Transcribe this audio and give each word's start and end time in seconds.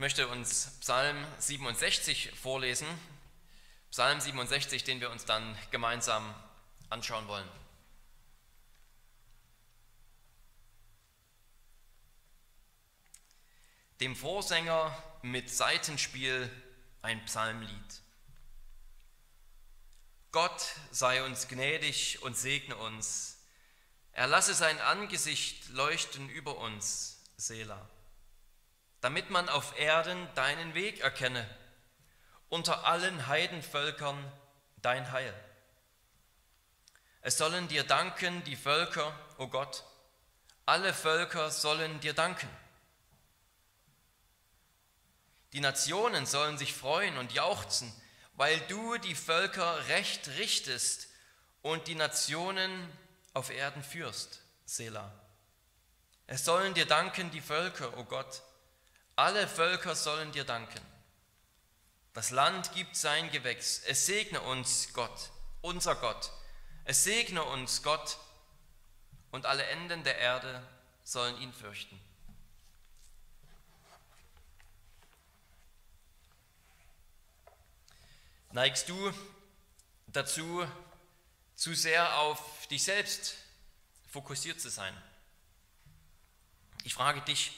Ich 0.00 0.02
möchte 0.02 0.28
uns 0.28 0.78
Psalm 0.80 1.26
67 1.40 2.32
vorlesen. 2.32 2.86
Psalm 3.90 4.18
67, 4.18 4.82
den 4.82 4.98
wir 4.98 5.10
uns 5.10 5.26
dann 5.26 5.58
gemeinsam 5.70 6.34
anschauen 6.88 7.28
wollen. 7.28 7.46
Dem 14.00 14.16
Vorsänger 14.16 14.96
mit 15.20 15.50
Seitenspiel 15.50 16.50
ein 17.02 17.22
Psalmlied. 17.26 18.00
Gott 20.32 20.64
sei 20.90 21.22
uns 21.24 21.46
gnädig 21.46 22.22
und 22.22 22.38
segne 22.38 22.74
uns. 22.74 23.36
Er 24.12 24.28
lasse 24.28 24.54
sein 24.54 24.78
Angesicht 24.78 25.68
leuchten 25.68 26.30
über 26.30 26.56
uns, 26.56 27.22
Selah, 27.36 27.86
damit 29.00 29.30
man 29.30 29.48
auf 29.48 29.78
Erden 29.78 30.28
deinen 30.34 30.74
Weg 30.74 31.00
erkenne, 31.00 31.48
unter 32.48 32.84
allen 32.84 33.26
Heidenvölkern 33.26 34.30
dein 34.82 35.12
Heil. 35.12 35.34
Es 37.22 37.38
sollen 37.38 37.68
dir 37.68 37.84
danken 37.84 38.42
die 38.44 38.56
Völker, 38.56 39.08
o 39.38 39.44
oh 39.44 39.48
Gott, 39.48 39.84
alle 40.66 40.94
Völker 40.94 41.50
sollen 41.50 42.00
dir 42.00 42.14
danken. 42.14 42.48
Die 45.52 45.60
Nationen 45.60 46.26
sollen 46.26 46.58
sich 46.58 46.72
freuen 46.72 47.18
und 47.18 47.32
jauchzen, 47.32 47.92
weil 48.34 48.58
du 48.68 48.96
die 48.98 49.14
Völker 49.14 49.88
recht 49.88 50.28
richtest 50.38 51.08
und 51.62 51.88
die 51.88 51.94
Nationen 51.94 52.70
auf 53.34 53.50
Erden 53.50 53.82
führst, 53.82 54.40
Selah. 54.64 55.12
Es 56.26 56.44
sollen 56.44 56.74
dir 56.74 56.86
danken 56.86 57.30
die 57.32 57.40
Völker, 57.40 57.96
o 57.96 58.00
oh 58.00 58.04
Gott. 58.04 58.42
Alle 59.16 59.46
Völker 59.46 59.94
sollen 59.94 60.32
dir 60.32 60.44
danken. 60.44 60.80
Das 62.12 62.30
Land 62.30 62.72
gibt 62.74 62.96
sein 62.96 63.30
Gewächs. 63.30 63.80
Es 63.86 64.06
segne 64.06 64.40
uns 64.40 64.92
Gott, 64.92 65.30
unser 65.60 65.94
Gott. 65.94 66.32
Es 66.84 67.04
segne 67.04 67.44
uns 67.44 67.82
Gott 67.82 68.18
und 69.30 69.46
alle 69.46 69.64
Enden 69.64 70.02
der 70.02 70.18
Erde 70.18 70.66
sollen 71.04 71.40
ihn 71.40 71.52
fürchten. 71.52 72.00
Neigst 78.52 78.88
du 78.88 79.12
dazu, 80.08 80.66
zu 81.54 81.74
sehr 81.74 82.18
auf 82.18 82.66
dich 82.66 82.82
selbst 82.82 83.36
fokussiert 84.08 84.60
zu 84.60 84.68
sein? 84.68 84.96
Ich 86.82 86.94
frage 86.94 87.20
dich 87.20 87.52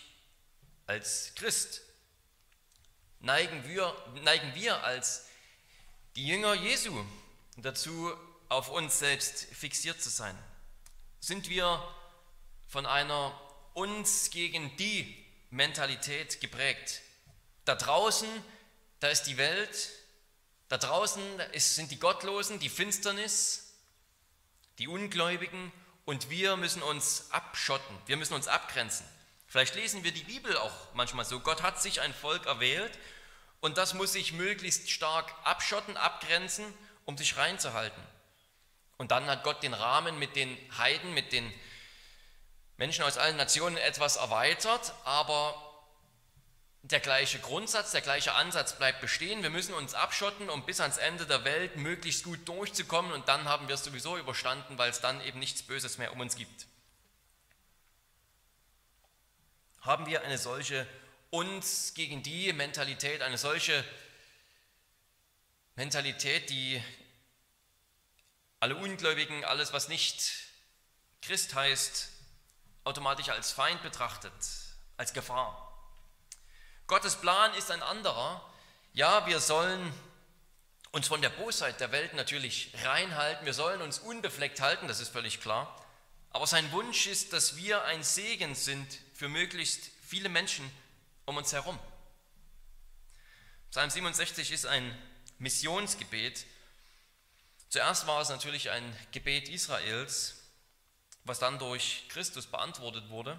als 0.92 1.32
Christ, 1.36 1.80
neigen 3.20 3.66
wir, 3.66 3.96
neigen 4.24 4.54
wir 4.54 4.84
als 4.84 5.24
die 6.16 6.26
Jünger 6.26 6.52
Jesu 6.52 7.02
dazu, 7.56 8.12
auf 8.50 8.68
uns 8.68 8.98
selbst 8.98 9.46
fixiert 9.54 10.02
zu 10.02 10.10
sein? 10.10 10.38
Sind 11.18 11.48
wir 11.48 11.82
von 12.68 12.84
einer 12.84 13.32
uns 13.72 14.28
gegen 14.28 14.76
die 14.76 15.24
Mentalität 15.48 16.42
geprägt? 16.42 17.00
Da 17.64 17.74
draußen, 17.74 18.28
da 19.00 19.08
ist 19.08 19.22
die 19.22 19.38
Welt, 19.38 19.88
da 20.68 20.76
draußen 20.76 21.22
sind 21.54 21.90
die 21.90 21.98
Gottlosen, 21.98 22.58
die 22.58 22.68
Finsternis, 22.68 23.72
die 24.78 24.88
Ungläubigen 24.88 25.72
und 26.04 26.28
wir 26.28 26.58
müssen 26.58 26.82
uns 26.82 27.30
abschotten, 27.30 27.96
wir 28.04 28.18
müssen 28.18 28.34
uns 28.34 28.46
abgrenzen. 28.46 29.06
Vielleicht 29.52 29.74
lesen 29.74 30.02
wir 30.02 30.12
die 30.12 30.22
Bibel 30.22 30.56
auch 30.56 30.72
manchmal 30.94 31.26
so. 31.26 31.38
Gott 31.38 31.62
hat 31.62 31.78
sich 31.78 32.00
ein 32.00 32.14
Volk 32.14 32.46
erwählt 32.46 32.98
und 33.60 33.76
das 33.76 33.92
muss 33.92 34.14
sich 34.14 34.32
möglichst 34.32 34.90
stark 34.90 35.30
abschotten, 35.44 35.98
abgrenzen, 35.98 36.64
um 37.04 37.18
sich 37.18 37.36
reinzuhalten. 37.36 38.02
Und 38.96 39.10
dann 39.10 39.26
hat 39.26 39.44
Gott 39.44 39.62
den 39.62 39.74
Rahmen 39.74 40.18
mit 40.18 40.36
den 40.36 40.56
Heiden, 40.78 41.12
mit 41.12 41.32
den 41.32 41.52
Menschen 42.78 43.04
aus 43.04 43.18
allen 43.18 43.36
Nationen 43.36 43.76
etwas 43.76 44.16
erweitert, 44.16 44.94
aber 45.04 45.54
der 46.80 47.00
gleiche 47.00 47.38
Grundsatz, 47.38 47.90
der 47.90 48.00
gleiche 48.00 48.32
Ansatz 48.32 48.78
bleibt 48.78 49.02
bestehen. 49.02 49.42
Wir 49.42 49.50
müssen 49.50 49.74
uns 49.74 49.92
abschotten, 49.92 50.48
um 50.48 50.64
bis 50.64 50.80
ans 50.80 50.96
Ende 50.96 51.26
der 51.26 51.44
Welt 51.44 51.76
möglichst 51.76 52.24
gut 52.24 52.48
durchzukommen 52.48 53.12
und 53.12 53.28
dann 53.28 53.44
haben 53.44 53.68
wir 53.68 53.74
es 53.74 53.84
sowieso 53.84 54.16
überstanden, 54.16 54.78
weil 54.78 54.88
es 54.88 55.02
dann 55.02 55.22
eben 55.22 55.40
nichts 55.40 55.62
Böses 55.62 55.98
mehr 55.98 56.14
um 56.14 56.20
uns 56.20 56.36
gibt. 56.36 56.71
Haben 59.82 60.06
wir 60.06 60.22
eine 60.22 60.38
solche 60.38 60.86
uns 61.30 61.94
gegen 61.94 62.22
die 62.22 62.52
Mentalität, 62.52 63.20
eine 63.22 63.36
solche 63.36 63.84
Mentalität, 65.74 66.50
die 66.50 66.82
alle 68.60 68.76
Ungläubigen, 68.76 69.44
alles 69.44 69.72
was 69.72 69.88
nicht 69.88 70.32
Christ 71.20 71.54
heißt, 71.54 72.10
automatisch 72.84 73.30
als 73.30 73.50
Feind 73.50 73.82
betrachtet, 73.82 74.32
als 74.96 75.12
Gefahr. 75.12 75.68
Gottes 76.86 77.16
Plan 77.16 77.52
ist 77.54 77.70
ein 77.70 77.82
anderer. 77.82 78.48
Ja, 78.92 79.26
wir 79.26 79.40
sollen 79.40 79.92
uns 80.92 81.08
von 81.08 81.22
der 81.22 81.30
Bosheit 81.30 81.80
der 81.80 81.90
Welt 81.90 82.14
natürlich 82.14 82.72
reinhalten, 82.84 83.46
wir 83.46 83.54
sollen 83.54 83.80
uns 83.80 83.98
unbefleckt 83.98 84.60
halten, 84.60 84.86
das 84.86 85.00
ist 85.00 85.08
völlig 85.08 85.40
klar. 85.40 85.81
Aber 86.32 86.46
sein 86.46 86.70
Wunsch 86.72 87.06
ist, 87.06 87.32
dass 87.32 87.56
wir 87.56 87.84
ein 87.84 88.02
Segen 88.02 88.54
sind 88.54 88.86
für 89.14 89.28
möglichst 89.28 89.90
viele 90.06 90.28
Menschen 90.28 90.70
um 91.26 91.36
uns 91.36 91.52
herum. 91.52 91.78
Psalm 93.70 93.90
67 93.90 94.50
ist 94.50 94.66
ein 94.66 94.96
Missionsgebet. 95.38 96.46
Zuerst 97.68 98.06
war 98.06 98.20
es 98.20 98.28
natürlich 98.28 98.70
ein 98.70 98.96
Gebet 99.12 99.48
Israels, 99.48 100.36
was 101.24 101.38
dann 101.38 101.58
durch 101.58 102.04
Christus 102.08 102.46
beantwortet 102.46 103.08
wurde. 103.08 103.38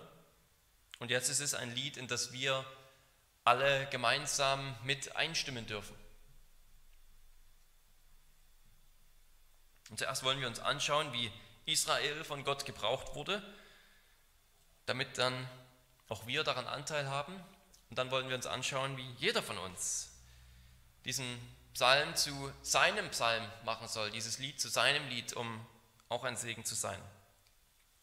Und 1.00 1.12
jetzt 1.12 1.30
ist 1.30 1.40
es 1.40 1.54
ein 1.54 1.74
Lied, 1.76 1.98
in 1.98 2.08
das 2.08 2.32
wir 2.32 2.66
alle 3.44 3.88
gemeinsam 3.90 4.76
mit 4.84 5.16
einstimmen 5.16 5.66
dürfen. 5.68 5.96
Und 9.90 9.98
zuerst 9.98 10.24
wollen 10.24 10.40
wir 10.40 10.48
uns 10.48 10.60
anschauen, 10.60 11.12
wie 11.14 11.32
Israel 11.66 12.24
von 12.24 12.44
Gott 12.44 12.66
gebraucht 12.66 13.16
wurde, 13.16 13.42
damit 14.86 15.18
dann 15.18 15.48
auch 16.10 16.28
wir 16.28 16.44
daran 16.44 16.68
Anteil 16.68 17.10
haben. 17.10 17.34
Und 17.90 17.98
dann 17.98 18.12
wollen 18.12 18.28
wir 18.30 18.36
uns 18.36 18.46
anschauen, 18.46 18.98
wie 18.98 19.10
jeder 19.14 19.44
von 19.44 19.58
uns 19.58 20.10
diesen 21.06 21.26
Psalm 21.74 22.16
zu 22.16 22.52
seinem 22.62 23.10
Psalm 23.10 23.44
machen 23.66 23.88
soll, 23.88 24.12
dieses 24.12 24.40
Lied 24.40 24.60
zu 24.60 24.70
seinem 24.70 25.08
Lied, 25.10 25.34
um 25.34 25.66
auch 26.10 26.24
ein 26.24 26.38
Segen 26.38 26.66
zu 26.66 26.76
sein. 26.76 27.02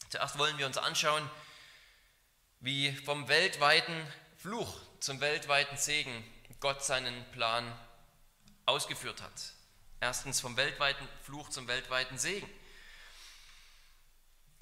Zuerst 0.09 0.38
wollen 0.38 0.59
wir 0.59 0.66
uns 0.66 0.76
anschauen, 0.76 1.28
wie 2.60 2.93
vom 2.93 3.28
weltweiten 3.28 3.94
Fluch 4.37 4.81
zum 4.99 5.20
weltweiten 5.20 5.76
Segen 5.76 6.25
Gott 6.60 6.84
seinen 6.84 7.25
Plan 7.32 7.72
ausgeführt 8.66 9.22
hat. 9.22 9.53
Erstens 10.00 10.41
vom 10.41 10.56
weltweiten 10.56 11.06
Fluch 11.22 11.49
zum 11.49 11.69
weltweiten 11.69 12.19
Segen. 12.19 12.49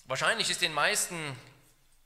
Wahrscheinlich 0.08 0.48
ist 0.48 0.62
den 0.62 0.72
meisten 0.72 1.38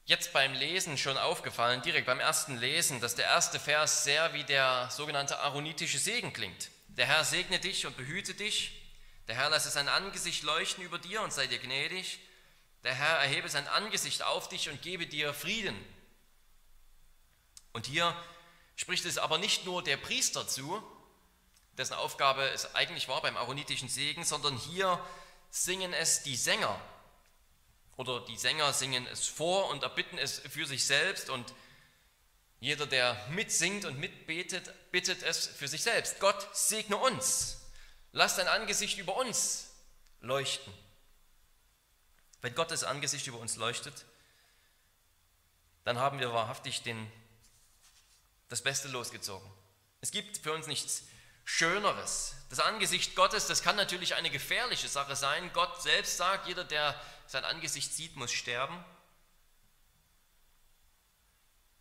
jetzt 0.07 0.33
beim 0.33 0.55
Lesen 0.55 0.99
schon 0.99 1.17
aufgefallen, 1.17 1.83
direkt 1.83 2.07
beim 2.07 2.19
ersten 2.19 2.57
Lesen, 2.57 3.01
dass 3.01 3.15
der 3.15 3.27
erste 3.27 3.61
Vers 3.61 4.03
sehr 4.03 4.35
wie 4.35 4.43
der 4.43 4.91
sogenannte 4.91 5.39
aaronitische 5.39 6.01
Segen 6.01 6.33
klingt. 6.33 6.73
Der 6.89 7.07
Herr 7.07 7.25
segne 7.25 7.61
dich 7.61 7.87
und 7.87 7.97
behüte 7.97 8.35
dich. 8.35 8.73
Der 9.29 9.37
Herr 9.37 9.51
lasse 9.51 9.71
sein 9.71 9.89
Angesicht 9.89 10.43
leuchten 10.43 10.83
über 10.83 10.99
dir 10.99 11.23
und 11.23 11.33
sei 11.33 11.47
dir 11.47 11.61
gnädig. 11.61 12.19
Der 12.83 12.93
Herr 12.93 13.19
erhebe 13.19 13.49
sein 13.49 13.69
Angesicht 13.69 14.25
auf 14.25 14.49
dich 14.49 14.69
und 14.69 14.83
gebe 14.83 15.07
dir 15.07 15.33
Frieden. 15.33 15.77
Und 17.73 17.87
hier 17.87 18.17
spricht 18.75 19.05
es 19.05 19.17
aber 19.17 19.39
nicht 19.39 19.65
nur 19.65 19.81
der 19.81 19.97
Priester 19.97 20.49
zu, 20.49 20.83
dessen 21.79 21.95
Aufgabe 21.95 22.43
es 22.49 22.75
eigentlich 22.75 23.07
war 23.07 23.23
beim 23.23 23.37
aaronitischen 23.37 23.89
Segen, 23.89 24.25
sondern 24.25 24.57
hier 24.57 24.99
singen 25.51 25.93
es 25.93 26.25
die 26.25 26.35
Sänger. 26.35 26.81
Oder 27.97 28.21
die 28.25 28.37
Sänger 28.37 28.73
singen 28.73 29.07
es 29.07 29.27
vor 29.27 29.69
und 29.69 29.83
erbitten 29.83 30.19
es 30.19 30.39
für 30.39 30.67
sich 30.67 30.87
selbst 30.87 31.31
und 31.31 31.53
jeder, 32.61 32.87
der 32.87 33.17
mitsingt 33.31 33.85
und 33.85 33.99
mitbetet, 33.99 34.73
bittet 34.93 35.23
es 35.25 35.49
für 35.49 35.67
sich 35.67 35.83
selbst. 35.83 36.21
Gott 36.21 36.49
segne 36.57 36.97
uns. 36.97 37.61
Lass 38.13 38.37
dein 38.37 38.47
Angesicht 38.47 38.99
über 38.99 39.17
uns 39.17 39.71
leuchten. 40.21 40.73
Wenn 42.41 42.55
Gottes 42.55 42.85
Angesicht 42.85 43.27
über 43.27 43.39
uns 43.39 43.57
leuchtet, 43.57 44.05
dann 45.85 45.99
haben 45.99 46.21
wir 46.21 46.33
wahrhaftig 46.33 46.83
den 46.83 47.11
das 48.49 48.63
Beste 48.63 48.89
losgezogen. 48.89 49.51
Es 50.01 50.11
gibt 50.11 50.39
für 50.39 50.53
uns 50.53 50.67
nichts 50.67 51.05
Schöneres. 51.45 52.35
Das 52.51 52.61
Angesicht 52.61 53.17
Gottes, 53.17 53.47
das 53.47 53.63
kann 53.63 53.77
natürlich 53.77 54.15
eine 54.15 54.31
gefährliche 54.31 54.89
Sache 54.89 55.17
sein. 55.17 55.53
Gott 55.53 55.83
selbst 55.83 56.17
sagt, 56.17 56.47
jeder, 56.47 56.65
der 56.65 57.01
sein 57.27 57.45
Angesicht 57.45 57.93
sieht, 57.93 58.17
muss 58.17 58.33
sterben. 58.33 58.85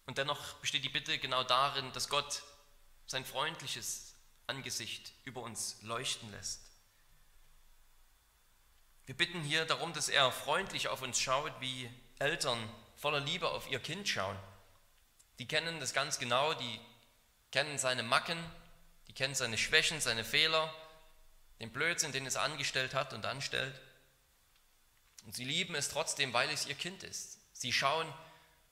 Und 0.06 0.18
dennoch 0.18 0.56
besteht 0.56 0.84
die 0.84 0.90
Bitte 0.90 1.18
genau 1.20 1.44
darin, 1.44 1.92
dass 1.94 2.10
Gott 2.10 2.44
sein 3.06 3.26
freundliches 3.26 4.16
Angesicht 4.48 5.14
über 5.24 5.42
uns 5.42 5.82
leuchten 5.82 6.32
lässt. 6.32 6.62
Wir 9.06 9.16
bitten 9.16 9.42
hier 9.42 9.66
darum, 9.66 9.94
dass 9.94 10.10
er 10.10 10.32
freundlich 10.32 10.88
auf 10.88 11.02
uns 11.02 11.20
schaut, 11.20 11.54
wie 11.60 11.90
Eltern 12.20 12.58
voller 12.96 13.20
Liebe 13.20 13.50
auf 13.50 13.70
ihr 13.70 13.80
Kind 13.80 14.08
schauen. 14.08 14.38
Die 15.40 15.48
kennen 15.48 15.80
das 15.80 15.94
ganz 15.94 16.20
genau, 16.20 16.54
die 16.54 16.80
kennen 17.52 17.78
seine 17.78 18.04
Macken, 18.04 18.38
die 19.12 19.16
kennen 19.16 19.36
seine 19.36 19.58
Schwächen, 19.58 20.00
seine 20.00 20.24
Fehler, 20.24 20.74
den 21.60 21.70
Blödsinn, 21.70 22.14
den 22.14 22.26
es 22.26 22.38
angestellt 22.38 22.94
hat 22.94 23.12
und 23.12 23.26
anstellt. 23.26 23.78
Und 25.26 25.36
sie 25.36 25.44
lieben 25.44 25.76
es 25.76 25.90
trotzdem, 25.90 26.32
weil 26.32 26.50
es 26.50 26.66
ihr 26.66 26.76
Kind 26.76 27.04
ist. 27.04 27.38
Sie 27.52 27.74
schauen 27.74 28.08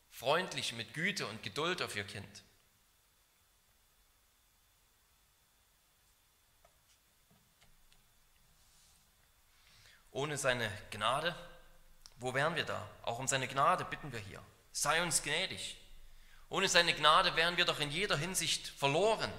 freundlich 0.09 0.71
mit 0.71 0.93
Güte 0.93 1.27
und 1.27 1.43
Geduld 1.43 1.81
auf 1.81 1.93
ihr 1.97 2.05
Kind. 2.05 2.43
Ohne 10.11 10.37
seine 10.37 10.71
Gnade, 10.91 11.35
wo 12.15 12.33
wären 12.33 12.55
wir 12.55 12.63
da? 12.63 12.89
Auch 13.01 13.19
um 13.19 13.27
seine 13.27 13.49
Gnade 13.49 13.83
bitten 13.83 14.13
wir 14.13 14.21
hier. 14.21 14.41
Sei 14.71 15.03
uns 15.03 15.21
gnädig. 15.21 15.75
Ohne 16.47 16.69
seine 16.69 16.93
Gnade 16.93 17.35
wären 17.35 17.57
wir 17.57 17.65
doch 17.65 17.81
in 17.81 17.91
jeder 17.91 18.15
Hinsicht 18.15 18.69
verloren. 18.69 19.33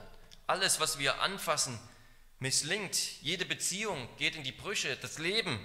Alles, 0.51 0.81
was 0.81 0.99
wir 0.99 1.21
anfassen, 1.21 1.79
misslingt. 2.41 3.23
Jede 3.23 3.45
Beziehung 3.45 4.09
geht 4.17 4.35
in 4.35 4.43
die 4.43 4.51
Brüche. 4.51 4.97
Das 4.97 5.19
Leben 5.19 5.61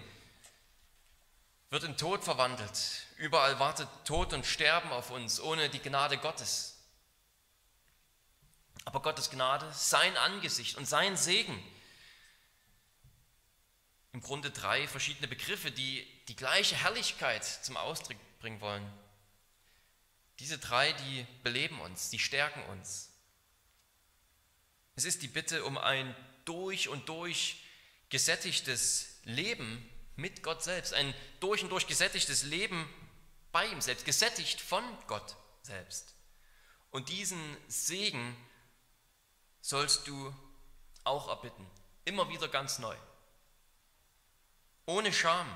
wird 1.71 1.85
in 1.85 1.97
Tod 1.97 2.23
verwandelt. 2.23 3.07
Überall 3.17 3.57
wartet 3.57 3.89
Tod 4.05 4.31
und 4.31 4.45
Sterben 4.45 4.91
auf 4.91 5.09
uns 5.09 5.41
ohne 5.41 5.71
die 5.71 5.79
Gnade 5.79 6.19
Gottes. 6.19 6.77
Aber 8.83 9.01
Gottes 9.01 9.31
Gnade, 9.31 9.67
sein 9.73 10.15
Angesicht 10.17 10.77
und 10.77 10.85
sein 10.85 11.17
Segen, 11.17 11.59
im 14.11 14.21
Grunde 14.21 14.51
drei 14.51 14.87
verschiedene 14.87 15.27
Begriffe, 15.27 15.71
die 15.71 16.05
die 16.27 16.35
gleiche 16.35 16.75
Herrlichkeit 16.75 17.43
zum 17.43 17.75
Ausdruck 17.75 18.17
bringen 18.37 18.61
wollen. 18.61 18.87
Diese 20.37 20.59
drei, 20.59 20.93
die 20.93 21.25
beleben 21.41 21.81
uns, 21.81 22.11
die 22.11 22.19
stärken 22.19 22.61
uns. 22.65 23.14
Es 24.95 25.05
ist 25.05 25.21
die 25.21 25.27
Bitte 25.27 25.65
um 25.65 25.77
ein 25.77 26.15
durch 26.45 26.87
und 26.89 27.09
durch 27.09 27.63
gesättigtes 28.09 29.19
Leben 29.23 29.89
mit 30.15 30.43
Gott 30.43 30.63
selbst, 30.63 30.93
ein 30.93 31.13
durch 31.39 31.63
und 31.63 31.69
durch 31.69 31.87
gesättigtes 31.87 32.43
Leben 32.43 32.87
bei 33.51 33.65
ihm 33.67 33.81
selbst, 33.81 34.05
gesättigt 34.05 34.61
von 34.61 34.83
Gott 35.07 35.35
selbst. 35.61 36.13
Und 36.91 37.09
diesen 37.09 37.57
Segen 37.67 38.37
sollst 39.59 40.07
du 40.07 40.33
auch 41.03 41.27
erbitten, 41.27 41.69
immer 42.05 42.29
wieder 42.29 42.47
ganz 42.47 42.79
neu. 42.79 42.95
Ohne 44.85 45.11
Scham 45.11 45.47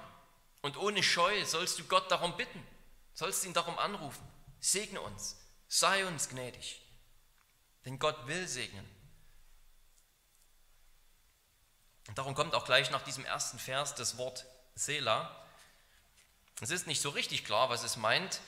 und 0.61 0.75
ohne 0.77 1.03
Scheu 1.03 1.45
sollst 1.45 1.79
du 1.79 1.85
Gott 1.85 2.11
darum 2.11 2.35
bitten, 2.35 2.65
sollst 3.13 3.45
ihn 3.45 3.53
darum 3.53 3.77
anrufen. 3.77 4.27
Segne 4.59 4.99
uns, 4.99 5.37
sei 5.69 6.05
uns 6.05 6.27
gnädig, 6.27 6.81
denn 7.85 7.99
Gott 7.99 8.27
will 8.27 8.47
segnen. 8.47 8.98
Und 12.07 12.17
darum 12.17 12.35
kommt 12.35 12.55
auch 12.55 12.65
gleich 12.65 12.91
nach 12.91 13.03
diesem 13.03 13.25
ersten 13.25 13.59
Vers 13.59 13.95
das 13.95 14.17
Wort 14.17 14.45
Sela. 14.75 15.35
Es 16.61 16.71
ist 16.71 16.87
nicht 16.87 17.01
so 17.01 17.09
richtig 17.09 17.45
klar, 17.45 17.69
was 17.69 17.83
es 17.83 17.97
meint. 17.97 18.41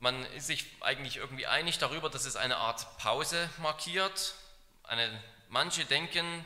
Man 0.00 0.24
ist 0.32 0.46
sich 0.46 0.66
eigentlich 0.80 1.16
irgendwie 1.16 1.46
einig 1.46 1.78
darüber, 1.78 2.10
dass 2.10 2.24
es 2.24 2.36
eine 2.36 2.56
Art 2.56 2.98
Pause 2.98 3.48
markiert. 3.58 4.34
Eine, 4.84 5.22
manche 5.48 5.84
denken, 5.84 6.44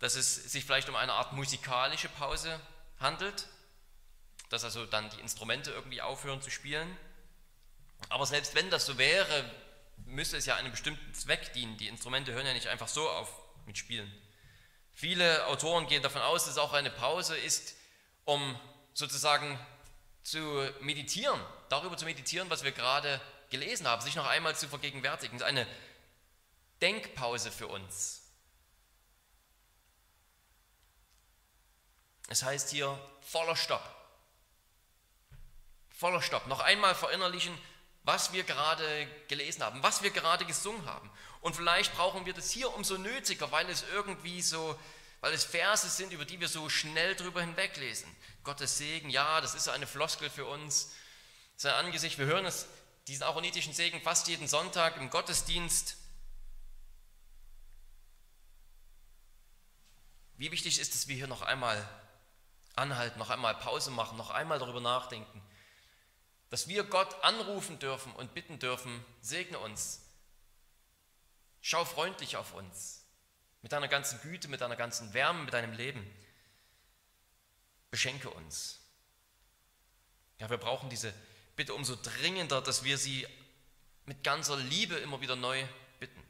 dass 0.00 0.16
es 0.16 0.34
sich 0.34 0.64
vielleicht 0.64 0.88
um 0.88 0.96
eine 0.96 1.12
Art 1.12 1.32
musikalische 1.32 2.08
Pause 2.08 2.60
handelt, 3.00 3.46
dass 4.50 4.64
also 4.64 4.86
dann 4.86 5.08
die 5.10 5.20
Instrumente 5.20 5.70
irgendwie 5.70 6.02
aufhören 6.02 6.42
zu 6.42 6.50
spielen. 6.50 6.96
Aber 8.08 8.26
selbst 8.26 8.54
wenn 8.54 8.70
das 8.70 8.86
so 8.86 8.98
wäre, 8.98 9.50
müsste 10.06 10.36
es 10.36 10.46
ja 10.46 10.56
einem 10.56 10.70
bestimmten 10.70 11.14
Zweck 11.14 11.52
dienen. 11.52 11.76
Die 11.78 11.88
Instrumente 11.88 12.32
hören 12.32 12.46
ja 12.46 12.52
nicht 12.52 12.68
einfach 12.68 12.88
so 12.88 13.08
auf 13.08 13.30
mit 13.66 13.78
Spielen. 13.78 14.12
Viele 14.94 15.46
Autoren 15.48 15.86
gehen 15.88 16.02
davon 16.02 16.22
aus, 16.22 16.44
dass 16.44 16.52
es 16.52 16.58
auch 16.58 16.72
eine 16.72 16.90
Pause 16.90 17.36
ist, 17.36 17.74
um 18.24 18.58
sozusagen 18.94 19.58
zu 20.22 20.38
meditieren, 20.80 21.38
darüber 21.68 21.96
zu 21.96 22.04
meditieren, 22.04 22.48
was 22.48 22.62
wir 22.62 22.72
gerade 22.72 23.20
gelesen 23.50 23.86
haben, 23.86 24.00
sich 24.00 24.14
noch 24.14 24.26
einmal 24.26 24.56
zu 24.56 24.68
vergegenwärtigen. 24.68 25.42
Eine 25.42 25.66
Denkpause 26.80 27.50
für 27.50 27.66
uns. 27.66 28.22
Es 32.28 32.42
heißt 32.42 32.70
hier 32.70 32.98
voller 33.20 33.56
Stopp. 33.56 33.82
Voller 35.90 36.22
Stopp. 36.22 36.46
Noch 36.46 36.60
einmal 36.60 36.94
verinnerlichen, 36.94 37.56
was 38.04 38.32
wir 38.32 38.44
gerade 38.44 39.06
gelesen 39.28 39.62
haben, 39.62 39.82
was 39.82 40.02
wir 40.02 40.10
gerade 40.10 40.44
gesungen 40.44 40.84
haben. 40.86 41.10
Und 41.40 41.56
vielleicht 41.56 41.94
brauchen 41.94 42.26
wir 42.26 42.34
das 42.34 42.50
hier 42.50 42.74
umso 42.74 42.98
nötiger, 42.98 43.50
weil 43.50 43.68
es 43.68 43.84
irgendwie 43.92 44.42
so, 44.42 44.78
weil 45.20 45.32
es 45.32 45.44
Verse 45.44 45.88
sind, 45.88 46.12
über 46.12 46.24
die 46.24 46.38
wir 46.38 46.48
so 46.48 46.68
schnell 46.68 47.16
drüber 47.16 47.40
hinweglesen. 47.40 48.14
Gottes 48.44 48.76
Segen, 48.78 49.08
ja, 49.08 49.40
das 49.40 49.54
ist 49.54 49.68
eine 49.68 49.86
Floskel 49.86 50.28
für 50.28 50.44
uns. 50.44 50.92
Sein 51.56 51.74
Angesicht, 51.74 52.18
wir 52.18 52.26
hören 52.26 52.44
es, 52.44 52.66
diesen 53.08 53.22
aaronitischen 53.22 53.72
Segen 53.72 54.00
fast 54.02 54.28
jeden 54.28 54.48
Sonntag 54.48 54.96
im 54.98 55.08
Gottesdienst. 55.08 55.96
Wie 60.36 60.50
wichtig 60.50 60.78
ist 60.78 60.94
es, 60.94 61.08
wir 61.08 61.16
hier 61.16 61.26
noch 61.26 61.42
einmal 61.42 61.88
anhalten, 62.74 63.18
noch 63.18 63.30
einmal 63.30 63.54
Pause 63.54 63.90
machen, 63.90 64.18
noch 64.18 64.30
einmal 64.30 64.58
darüber 64.58 64.80
nachdenken, 64.80 65.42
dass 66.54 66.68
wir 66.68 66.84
Gott 66.84 67.20
anrufen 67.24 67.80
dürfen 67.80 68.12
und 68.12 68.32
bitten 68.32 68.60
dürfen, 68.60 69.04
segne 69.20 69.58
uns, 69.58 70.02
Schau 71.60 71.84
freundlich 71.84 72.36
auf 72.36 72.54
uns, 72.54 73.04
mit 73.60 73.72
deiner 73.72 73.88
ganzen 73.88 74.20
Güte, 74.20 74.46
mit 74.46 74.60
deiner 74.60 74.76
ganzen 74.76 75.12
Wärme, 75.14 75.42
mit 75.42 75.52
deinem 75.52 75.72
Leben. 75.72 76.08
Beschenke 77.90 78.30
uns. 78.30 78.78
Ja, 80.38 80.48
wir 80.48 80.58
brauchen 80.58 80.88
diese 80.90 81.12
Bitte 81.56 81.74
umso 81.74 81.96
dringender, 81.96 82.62
dass 82.62 82.84
wir 82.84 82.98
sie 82.98 83.26
mit 84.04 84.22
ganzer 84.22 84.56
Liebe 84.56 84.94
immer 84.94 85.20
wieder 85.20 85.34
neu 85.34 85.66
bitten. 85.98 86.22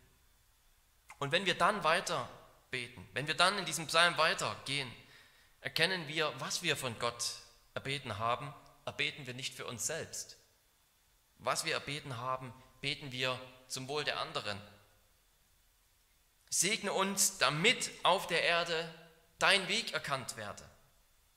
Und 1.18 1.32
wenn 1.32 1.44
wir 1.44 1.58
dann 1.58 1.84
weiter 1.84 2.30
beten, 2.70 3.06
wenn 3.12 3.26
wir 3.26 3.34
dann 3.34 3.58
in 3.58 3.66
diesem 3.66 3.88
Psalm 3.88 4.16
weitergehen, 4.16 4.90
erkennen 5.60 6.08
wir, 6.08 6.32
was 6.38 6.62
wir 6.62 6.78
von 6.78 6.98
Gott 6.98 7.24
erbeten 7.74 8.18
haben, 8.18 8.54
erbeten 8.84 9.26
wir 9.26 9.34
nicht 9.34 9.54
für 9.54 9.66
uns 9.66 9.86
selbst. 9.86 10.36
Was 11.38 11.64
wir 11.64 11.74
erbeten 11.74 12.16
haben, 12.16 12.52
beten 12.80 13.12
wir 13.12 13.40
zum 13.68 13.88
Wohl 13.88 14.04
der 14.04 14.20
anderen, 14.20 14.60
Segne 16.50 16.92
uns, 16.92 17.38
damit 17.38 17.90
auf 18.04 18.28
der 18.28 18.44
Erde 18.44 18.94
dein 19.40 19.66
Weg 19.66 19.92
erkannt 19.92 20.36
werde 20.36 20.62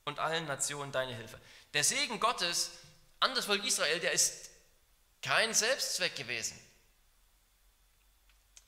und 0.05 0.19
allen 0.19 0.45
Nationen 0.45 0.91
deine 0.91 1.15
Hilfe. 1.15 1.41
Der 1.73 1.83
Segen 1.83 2.19
Gottes 2.19 2.69
an 3.19 3.33
das 3.33 3.45
Volk 3.45 3.65
Israel, 3.65 3.99
der 3.99 4.11
ist 4.11 4.51
kein 5.23 5.55
Selbstzweck 5.55 6.15
gewesen. 6.15 6.55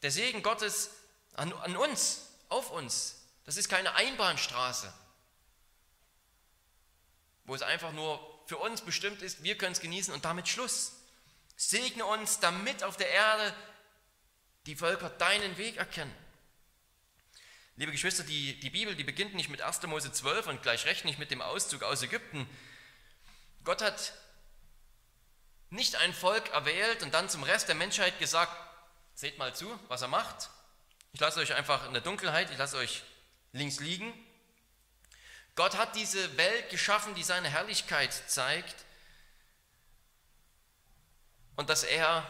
Der 0.02 0.10
Segen 0.10 0.42
Gottes 0.42 0.90
an, 1.34 1.54
an 1.54 1.78
uns, 1.78 2.22
auf 2.50 2.72
uns, 2.72 3.22
das 3.46 3.58
ist 3.58 3.70
keine 3.70 3.94
Einbahnstraße, 3.94 4.92
wo 7.46 7.54
es 7.54 7.62
einfach 7.62 7.92
nur 7.92 8.39
für 8.50 8.58
uns 8.58 8.82
bestimmt 8.82 9.22
ist, 9.22 9.44
wir 9.44 9.56
können 9.56 9.74
es 9.74 9.80
genießen 9.80 10.12
und 10.12 10.26
damit 10.26 10.48
Schluss. 10.48 10.94
Segne 11.56 12.04
uns, 12.04 12.40
damit 12.40 12.84
auf 12.84 12.98
der 12.98 13.08
Erde 13.08 13.54
die 14.66 14.76
Völker 14.76 15.12
deinen 15.12 15.56
Weg 15.60 15.78
erkennen. 15.78 16.14
Liebe 17.76 17.92
Geschwister, 17.92 18.24
die, 18.24 18.60
die 18.60 18.72
Bibel, 18.72 18.96
die 18.96 19.04
beginnt 19.04 19.36
nicht 19.36 19.50
mit 19.50 19.62
1. 19.62 19.84
Mose 19.84 20.12
12 20.12 20.48
und 20.48 20.64
gleich 20.64 20.86
recht 20.86 21.06
nicht 21.06 21.20
mit 21.20 21.30
dem 21.30 21.44
Auszug 21.44 21.84
aus 21.84 22.02
Ägypten. 22.02 22.50
Gott 23.66 23.84
hat 23.84 24.14
nicht 25.70 25.96
ein 25.98 26.12
Volk 26.12 26.50
erwählt 26.50 27.04
und 27.04 27.14
dann 27.14 27.30
zum 27.30 27.44
Rest 27.44 27.68
der 27.68 27.76
Menschheit 27.76 28.18
gesagt, 28.18 28.52
seht 29.14 29.38
mal 29.38 29.54
zu, 29.54 29.80
was 29.90 30.02
er 30.02 30.08
macht. 30.08 30.50
Ich 31.14 31.20
lasse 31.20 31.40
euch 31.40 31.54
einfach 31.54 31.86
in 31.86 31.94
der 31.94 32.02
Dunkelheit, 32.02 32.50
ich 32.50 32.58
lasse 32.58 32.78
euch 32.78 33.04
links 33.52 33.80
liegen. 33.80 34.12
Gott 35.60 35.76
hat 35.76 35.94
diese 35.94 36.38
Welt 36.38 36.70
geschaffen, 36.70 37.16
die 37.16 37.24
seine 37.24 37.50
Herrlichkeit 37.50 38.14
zeigt 38.28 38.86
und 41.58 41.70
dass 41.70 41.84
er 41.84 42.26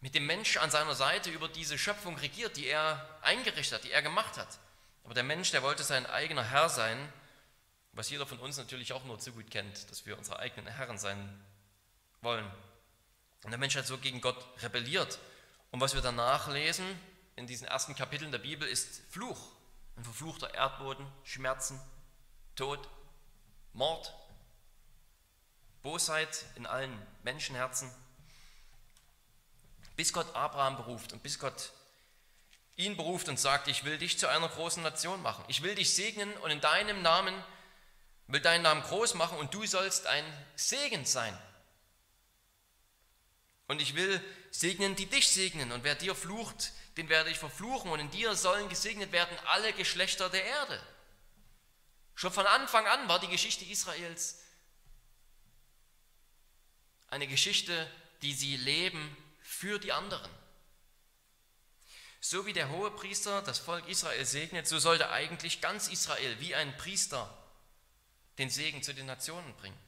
mit 0.00 0.14
dem 0.14 0.26
Mensch 0.26 0.56
an 0.56 0.70
seiner 0.70 0.94
Seite 0.94 1.30
über 1.30 1.48
diese 1.48 1.76
Schöpfung 1.76 2.16
regiert, 2.18 2.56
die 2.56 2.68
er 2.68 3.18
eingerichtet 3.22 3.78
hat, 3.78 3.84
die 3.84 3.90
er 3.90 4.00
gemacht 4.00 4.38
hat. 4.38 4.60
Aber 5.02 5.12
der 5.12 5.24
Mensch, 5.24 5.50
der 5.50 5.64
wollte 5.64 5.82
sein 5.82 6.06
eigener 6.06 6.44
Herr 6.44 6.68
sein, 6.68 7.12
was 7.94 8.10
jeder 8.10 8.26
von 8.26 8.38
uns 8.38 8.58
natürlich 8.58 8.92
auch 8.92 9.02
nur 9.02 9.18
zu 9.18 9.32
gut 9.32 9.50
kennt, 9.50 9.90
dass 9.90 10.06
wir 10.06 10.16
unsere 10.16 10.38
eigenen 10.38 10.72
Herren 10.72 10.98
sein 10.98 11.44
wollen. 12.20 12.48
Und 13.42 13.50
der 13.50 13.58
Mensch 13.58 13.74
hat 13.74 13.88
so 13.88 13.98
gegen 13.98 14.20
Gott 14.20 14.38
rebelliert. 14.62 15.18
Und 15.72 15.80
was 15.80 15.94
wir 15.94 16.00
danach 16.00 16.46
lesen 16.46 16.86
in 17.34 17.48
diesen 17.48 17.66
ersten 17.66 17.96
Kapiteln 17.96 18.30
der 18.30 18.38
Bibel 18.38 18.68
ist 18.68 19.02
Fluch. 19.10 19.48
Ein 19.96 20.04
verfluchter 20.04 20.54
Erdboden, 20.54 21.04
Schmerzen, 21.24 21.80
Tod, 22.60 22.86
Mord, 23.72 24.12
Bosheit 25.82 26.44
in 26.56 26.66
allen 26.66 26.94
Menschenherzen. 27.22 27.90
Bis 29.96 30.12
Gott 30.12 30.36
Abraham 30.36 30.76
beruft 30.76 31.14
und 31.14 31.22
bis 31.22 31.38
Gott 31.38 31.72
ihn 32.76 32.98
beruft 32.98 33.30
und 33.30 33.40
sagt, 33.40 33.66
ich 33.68 33.84
will 33.84 33.96
dich 33.96 34.18
zu 34.18 34.28
einer 34.28 34.46
großen 34.46 34.82
Nation 34.82 35.22
machen. 35.22 35.42
Ich 35.48 35.62
will 35.62 35.74
dich 35.74 35.94
segnen 35.94 36.30
und 36.38 36.50
in 36.50 36.60
deinem 36.60 37.00
Namen 37.00 37.34
will 38.26 38.40
deinen 38.40 38.60
Namen 38.60 38.82
groß 38.82 39.14
machen 39.14 39.38
und 39.38 39.54
du 39.54 39.66
sollst 39.66 40.06
ein 40.06 40.24
Segen 40.54 41.06
sein. 41.06 41.36
Und 43.68 43.80
ich 43.80 43.94
will 43.94 44.22
segnen, 44.50 44.96
die 44.96 45.06
dich 45.06 45.30
segnen. 45.30 45.72
Und 45.72 45.82
wer 45.82 45.94
dir 45.94 46.14
flucht, 46.14 46.72
den 46.98 47.08
werde 47.08 47.30
ich 47.30 47.38
verfluchen. 47.38 47.90
Und 47.90 48.00
in 48.00 48.10
dir 48.10 48.34
sollen 48.34 48.68
gesegnet 48.68 49.12
werden 49.12 49.38
alle 49.46 49.72
Geschlechter 49.72 50.28
der 50.28 50.44
Erde. 50.44 50.78
Schon 52.20 52.34
von 52.34 52.46
Anfang 52.46 52.86
an 52.86 53.08
war 53.08 53.18
die 53.18 53.28
Geschichte 53.28 53.64
Israels 53.64 54.44
eine 57.08 57.26
Geschichte, 57.26 57.90
die 58.20 58.34
sie 58.34 58.58
leben 58.58 59.16
für 59.40 59.78
die 59.78 59.90
anderen. 59.90 60.30
So 62.20 62.44
wie 62.44 62.52
der 62.52 62.68
hohe 62.68 62.90
Priester 62.90 63.40
das 63.40 63.58
Volk 63.58 63.88
Israel 63.88 64.26
segnet, 64.26 64.68
so 64.68 64.78
sollte 64.78 65.08
eigentlich 65.08 65.62
ganz 65.62 65.88
Israel 65.88 66.38
wie 66.40 66.54
ein 66.54 66.76
Priester 66.76 67.34
den 68.36 68.50
Segen 68.50 68.82
zu 68.82 68.92
den 68.92 69.06
Nationen 69.06 69.56
bringen. 69.56 69.78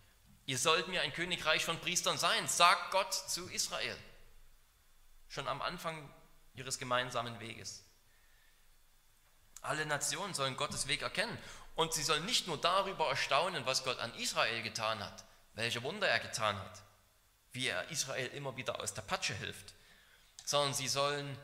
Ihr 0.47 0.57
sollt 0.57 0.89
mir 0.89 1.03
ein 1.03 1.13
Königreich 1.13 1.67
von 1.67 1.79
Priestern 1.81 2.17
sein, 2.17 2.49
sagt 2.49 2.93
Gott 2.93 3.13
zu 3.13 3.47
Israel. 3.51 3.99
Schon 5.29 5.49
am 5.49 5.61
Anfang 5.61 6.09
ihres 6.55 6.79
gemeinsamen 6.79 7.41
Weges. 7.41 7.85
Alle 9.61 9.85
Nationen 9.85 10.33
sollen 10.33 10.57
Gottes 10.57 10.89
Weg 10.89 11.03
erkennen 11.03 11.39
und 11.75 11.93
sie 11.93 12.03
sollen 12.03 12.25
nicht 12.27 12.47
nur 12.47 12.61
darüber 12.61 13.09
erstaunen, 13.09 13.67
was 13.67 13.85
Gott 13.85 13.99
an 13.99 14.15
Israel 14.15 14.63
getan 14.63 15.03
hat, 15.03 15.25
welche 15.55 15.83
Wunder 15.83 16.09
er 16.09 16.21
getan 16.21 16.59
hat, 16.59 16.83
wie 17.53 17.69
er 17.69 17.91
Israel 17.91 18.29
immer 18.29 18.57
wieder 18.57 18.81
aus 18.81 18.95
der 18.95 19.03
Patsche 19.03 19.35
hilft, 19.35 19.75
sondern 20.45 20.75
sie 20.75 20.89
sollen 20.89 21.39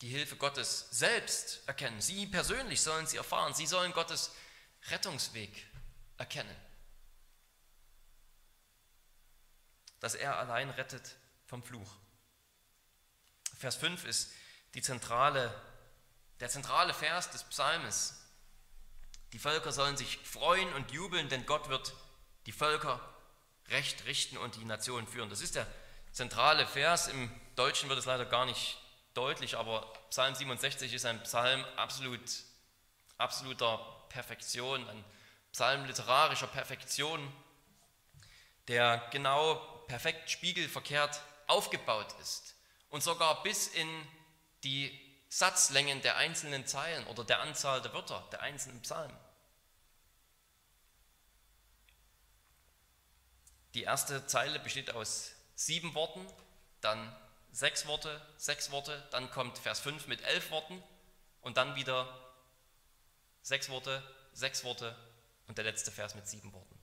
die 0.00 0.08
Hilfe 0.08 0.36
Gottes 0.36 0.86
selbst 0.90 1.60
erkennen. 1.66 2.00
Sie 2.00 2.26
persönlich 2.26 2.80
sollen 2.80 3.06
sie 3.06 3.18
erfahren. 3.18 3.52
Sie 3.52 3.66
sollen 3.66 3.92
Gottes 3.92 4.32
Rettungsweg 4.88 5.66
erkennen. 6.16 6.56
Dass 10.00 10.14
er 10.14 10.38
allein 10.38 10.70
rettet 10.70 11.16
vom 11.46 11.62
Fluch. 11.62 11.96
Vers 13.58 13.76
5 13.76 14.04
ist 14.06 14.32
die 14.72 14.80
zentrale, 14.80 15.54
der 16.40 16.48
zentrale 16.48 16.94
Vers 16.94 17.30
des 17.30 17.44
Psalmes. 17.44 18.19
Die 19.32 19.38
Völker 19.38 19.72
sollen 19.72 19.96
sich 19.96 20.18
freuen 20.18 20.72
und 20.74 20.90
jubeln, 20.90 21.28
denn 21.28 21.46
Gott 21.46 21.68
wird 21.68 21.92
die 22.46 22.52
Völker 22.52 23.00
recht 23.68 24.04
richten 24.06 24.36
und 24.36 24.56
die 24.56 24.64
Nationen 24.64 25.06
führen. 25.06 25.30
Das 25.30 25.40
ist 25.40 25.54
der 25.54 25.66
zentrale 26.12 26.66
Vers. 26.66 27.08
Im 27.08 27.30
Deutschen 27.54 27.88
wird 27.88 27.98
es 27.98 28.06
leider 28.06 28.24
gar 28.24 28.46
nicht 28.46 28.78
deutlich, 29.14 29.56
aber 29.56 29.92
Psalm 30.10 30.34
67 30.34 30.92
ist 30.92 31.04
ein 31.04 31.22
Psalm 31.22 31.64
absolut, 31.76 32.20
absoluter 33.18 33.78
Perfektion, 34.08 34.86
ein 34.88 35.04
Psalm 35.52 35.84
literarischer 35.84 36.46
Perfektion, 36.46 37.20
der 38.68 38.98
genau 39.10 39.56
perfekt 39.88 40.30
spiegelverkehrt 40.30 41.20
aufgebaut 41.46 42.14
ist 42.20 42.54
und 42.88 43.02
sogar 43.02 43.42
bis 43.42 43.68
in 43.68 43.88
die 44.62 45.09
Satzlängen 45.30 46.02
der 46.02 46.16
einzelnen 46.16 46.66
Zeilen 46.66 47.06
oder 47.06 47.24
der 47.24 47.40
Anzahl 47.40 47.80
der 47.80 47.92
Wörter 47.92 48.28
der 48.32 48.42
einzelnen 48.42 48.82
Psalmen. 48.82 49.16
Die 53.74 53.84
erste 53.84 54.26
Zeile 54.26 54.58
besteht 54.58 54.90
aus 54.90 55.30
sieben 55.54 55.94
Worten, 55.94 56.26
dann 56.80 57.16
sechs 57.52 57.86
Worte, 57.86 58.20
sechs 58.36 58.72
Worte, 58.72 59.06
dann 59.12 59.30
kommt 59.30 59.58
Vers 59.58 59.78
5 59.78 60.08
mit 60.08 60.20
elf 60.22 60.50
Worten 60.50 60.82
und 61.42 61.56
dann 61.56 61.76
wieder 61.76 62.12
sechs 63.42 63.68
Worte, 63.68 64.02
sechs 64.32 64.64
Worte 64.64 64.96
und 65.46 65.58
der 65.58 65.64
letzte 65.64 65.92
Vers 65.92 66.16
mit 66.16 66.26
sieben 66.28 66.52
Worten. 66.52 66.76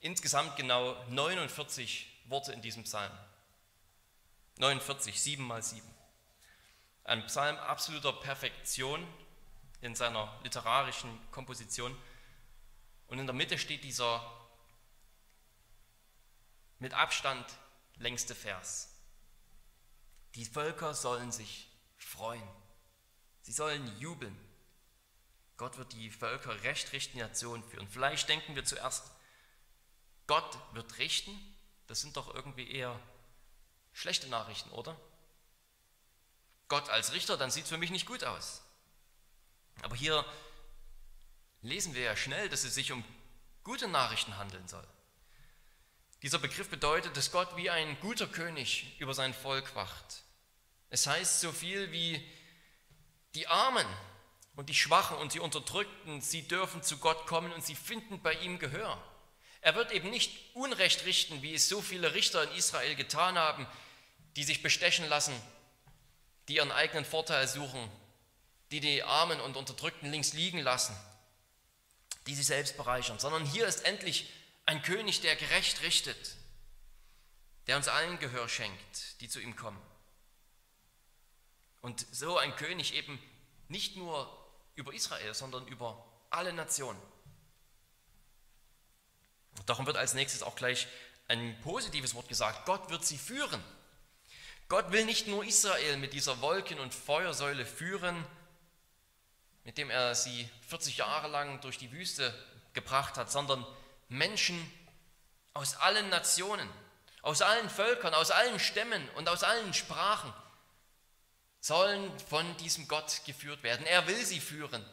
Insgesamt 0.00 0.56
genau 0.56 0.94
49 1.10 2.22
Worte 2.28 2.52
in 2.52 2.62
diesem 2.62 2.84
Psalm. 2.84 3.12
49, 4.56 5.20
sieben 5.20 5.46
mal 5.46 5.62
sieben. 5.62 5.93
Ein 7.04 7.26
Psalm 7.26 7.56
absoluter 7.58 8.14
Perfektion 8.14 9.06
in 9.82 9.94
seiner 9.94 10.40
literarischen 10.42 11.20
Komposition. 11.30 11.96
Und 13.06 13.18
in 13.18 13.26
der 13.26 13.34
Mitte 13.34 13.58
steht 13.58 13.84
dieser 13.84 14.22
mit 16.78 16.94
Abstand 16.94 17.46
längste 17.96 18.34
Vers. 18.34 18.90
Die 20.34 20.46
Völker 20.46 20.94
sollen 20.94 21.30
sich 21.30 21.68
freuen. 21.96 22.48
Sie 23.42 23.52
sollen 23.52 23.86
jubeln. 23.98 24.36
Gott 25.58 25.76
wird 25.76 25.92
die 25.92 26.10
Völker 26.10 26.62
recht 26.62 26.92
richten, 26.92 27.18
Nationen 27.18 27.62
führen. 27.62 27.88
Vielleicht 27.88 28.28
denken 28.28 28.56
wir 28.56 28.64
zuerst, 28.64 29.12
Gott 30.26 30.58
wird 30.72 30.98
richten. 30.98 31.38
Das 31.86 32.00
sind 32.00 32.16
doch 32.16 32.34
irgendwie 32.34 32.70
eher 32.70 32.98
schlechte 33.92 34.28
Nachrichten, 34.28 34.70
oder? 34.70 34.98
Gott 36.68 36.88
als 36.90 37.12
Richter, 37.12 37.36
dann 37.36 37.50
sieht 37.50 37.64
es 37.64 37.70
für 37.70 37.78
mich 37.78 37.90
nicht 37.90 38.06
gut 38.06 38.24
aus. 38.24 38.62
Aber 39.82 39.96
hier 39.96 40.24
lesen 41.62 41.94
wir 41.94 42.02
ja 42.02 42.16
schnell, 42.16 42.48
dass 42.48 42.64
es 42.64 42.74
sich 42.74 42.92
um 42.92 43.04
gute 43.62 43.88
Nachrichten 43.88 44.36
handeln 44.36 44.66
soll. 44.68 44.86
Dieser 46.22 46.38
Begriff 46.38 46.70
bedeutet, 46.70 47.16
dass 47.16 47.32
Gott 47.32 47.56
wie 47.56 47.70
ein 47.70 47.98
guter 48.00 48.26
König 48.26 48.98
über 48.98 49.14
sein 49.14 49.34
Volk 49.34 49.74
wacht. 49.74 50.22
Es 50.88 51.06
heißt 51.06 51.40
so 51.40 51.52
viel 51.52 51.92
wie 51.92 52.26
die 53.34 53.46
Armen 53.48 53.86
und 54.56 54.68
die 54.68 54.74
Schwachen 54.74 55.16
und 55.18 55.34
die 55.34 55.40
Unterdrückten, 55.40 56.20
sie 56.20 56.46
dürfen 56.46 56.82
zu 56.82 56.98
Gott 56.98 57.26
kommen 57.26 57.52
und 57.52 57.64
sie 57.64 57.74
finden 57.74 58.22
bei 58.22 58.34
ihm 58.34 58.58
Gehör. 58.58 59.02
Er 59.60 59.74
wird 59.74 59.92
eben 59.92 60.10
nicht 60.10 60.54
Unrecht 60.54 61.04
richten, 61.04 61.42
wie 61.42 61.54
es 61.54 61.68
so 61.68 61.80
viele 61.80 62.14
Richter 62.14 62.44
in 62.44 62.56
Israel 62.56 62.94
getan 62.94 63.38
haben, 63.38 63.66
die 64.36 64.44
sich 64.44 64.62
bestechen 64.62 65.08
lassen, 65.08 65.34
die 66.48 66.56
ihren 66.56 66.72
eigenen 66.72 67.04
Vorteil 67.04 67.48
suchen, 67.48 67.90
die 68.70 68.80
die 68.80 69.02
Armen 69.02 69.40
und 69.40 69.56
Unterdrückten 69.56 70.10
links 70.10 70.32
liegen 70.32 70.58
lassen, 70.58 70.96
die 72.26 72.34
sich 72.34 72.46
selbst 72.46 72.76
bereichern, 72.76 73.18
sondern 73.18 73.44
hier 73.44 73.66
ist 73.66 73.84
endlich 73.84 74.30
ein 74.66 74.82
König, 74.82 75.20
der 75.20 75.36
gerecht 75.36 75.82
richtet, 75.82 76.36
der 77.66 77.76
uns 77.76 77.88
allen 77.88 78.18
Gehör 78.18 78.48
schenkt, 78.48 79.20
die 79.20 79.28
zu 79.28 79.40
ihm 79.40 79.56
kommen. 79.56 79.80
Und 81.82 82.06
so 82.12 82.38
ein 82.38 82.56
König 82.56 82.94
eben 82.94 83.18
nicht 83.68 83.96
nur 83.96 84.30
über 84.74 84.94
Israel, 84.94 85.34
sondern 85.34 85.66
über 85.68 86.04
alle 86.30 86.52
Nationen. 86.52 87.00
Darum 89.66 89.86
wird 89.86 89.96
als 89.96 90.14
nächstes 90.14 90.42
auch 90.42 90.56
gleich 90.56 90.88
ein 91.28 91.58
positives 91.60 92.14
Wort 92.14 92.28
gesagt. 92.28 92.66
Gott 92.66 92.90
wird 92.90 93.04
sie 93.04 93.18
führen. 93.18 93.62
Gott 94.74 94.90
will 94.90 95.04
nicht 95.04 95.28
nur 95.28 95.44
Israel 95.44 95.98
mit 95.98 96.14
dieser 96.14 96.40
Wolken- 96.40 96.80
und 96.80 96.92
Feuersäule 96.92 97.64
führen, 97.64 98.26
mit 99.62 99.78
dem 99.78 99.88
er 99.88 100.16
sie 100.16 100.50
40 100.68 100.96
Jahre 100.96 101.28
lang 101.28 101.60
durch 101.60 101.78
die 101.78 101.92
Wüste 101.92 102.34
gebracht 102.72 103.16
hat, 103.16 103.30
sondern 103.30 103.64
Menschen 104.08 104.58
aus 105.52 105.76
allen 105.76 106.08
Nationen, 106.08 106.68
aus 107.22 107.40
allen 107.40 107.70
Völkern, 107.70 108.14
aus 108.14 108.32
allen 108.32 108.58
Stämmen 108.58 109.08
und 109.10 109.28
aus 109.28 109.44
allen 109.44 109.72
Sprachen 109.74 110.34
sollen 111.60 112.10
von 112.28 112.56
diesem 112.56 112.88
Gott 112.88 113.20
geführt 113.26 113.62
werden. 113.62 113.86
Er 113.86 114.08
will 114.08 114.26
sie 114.26 114.40
führen. 114.40 114.84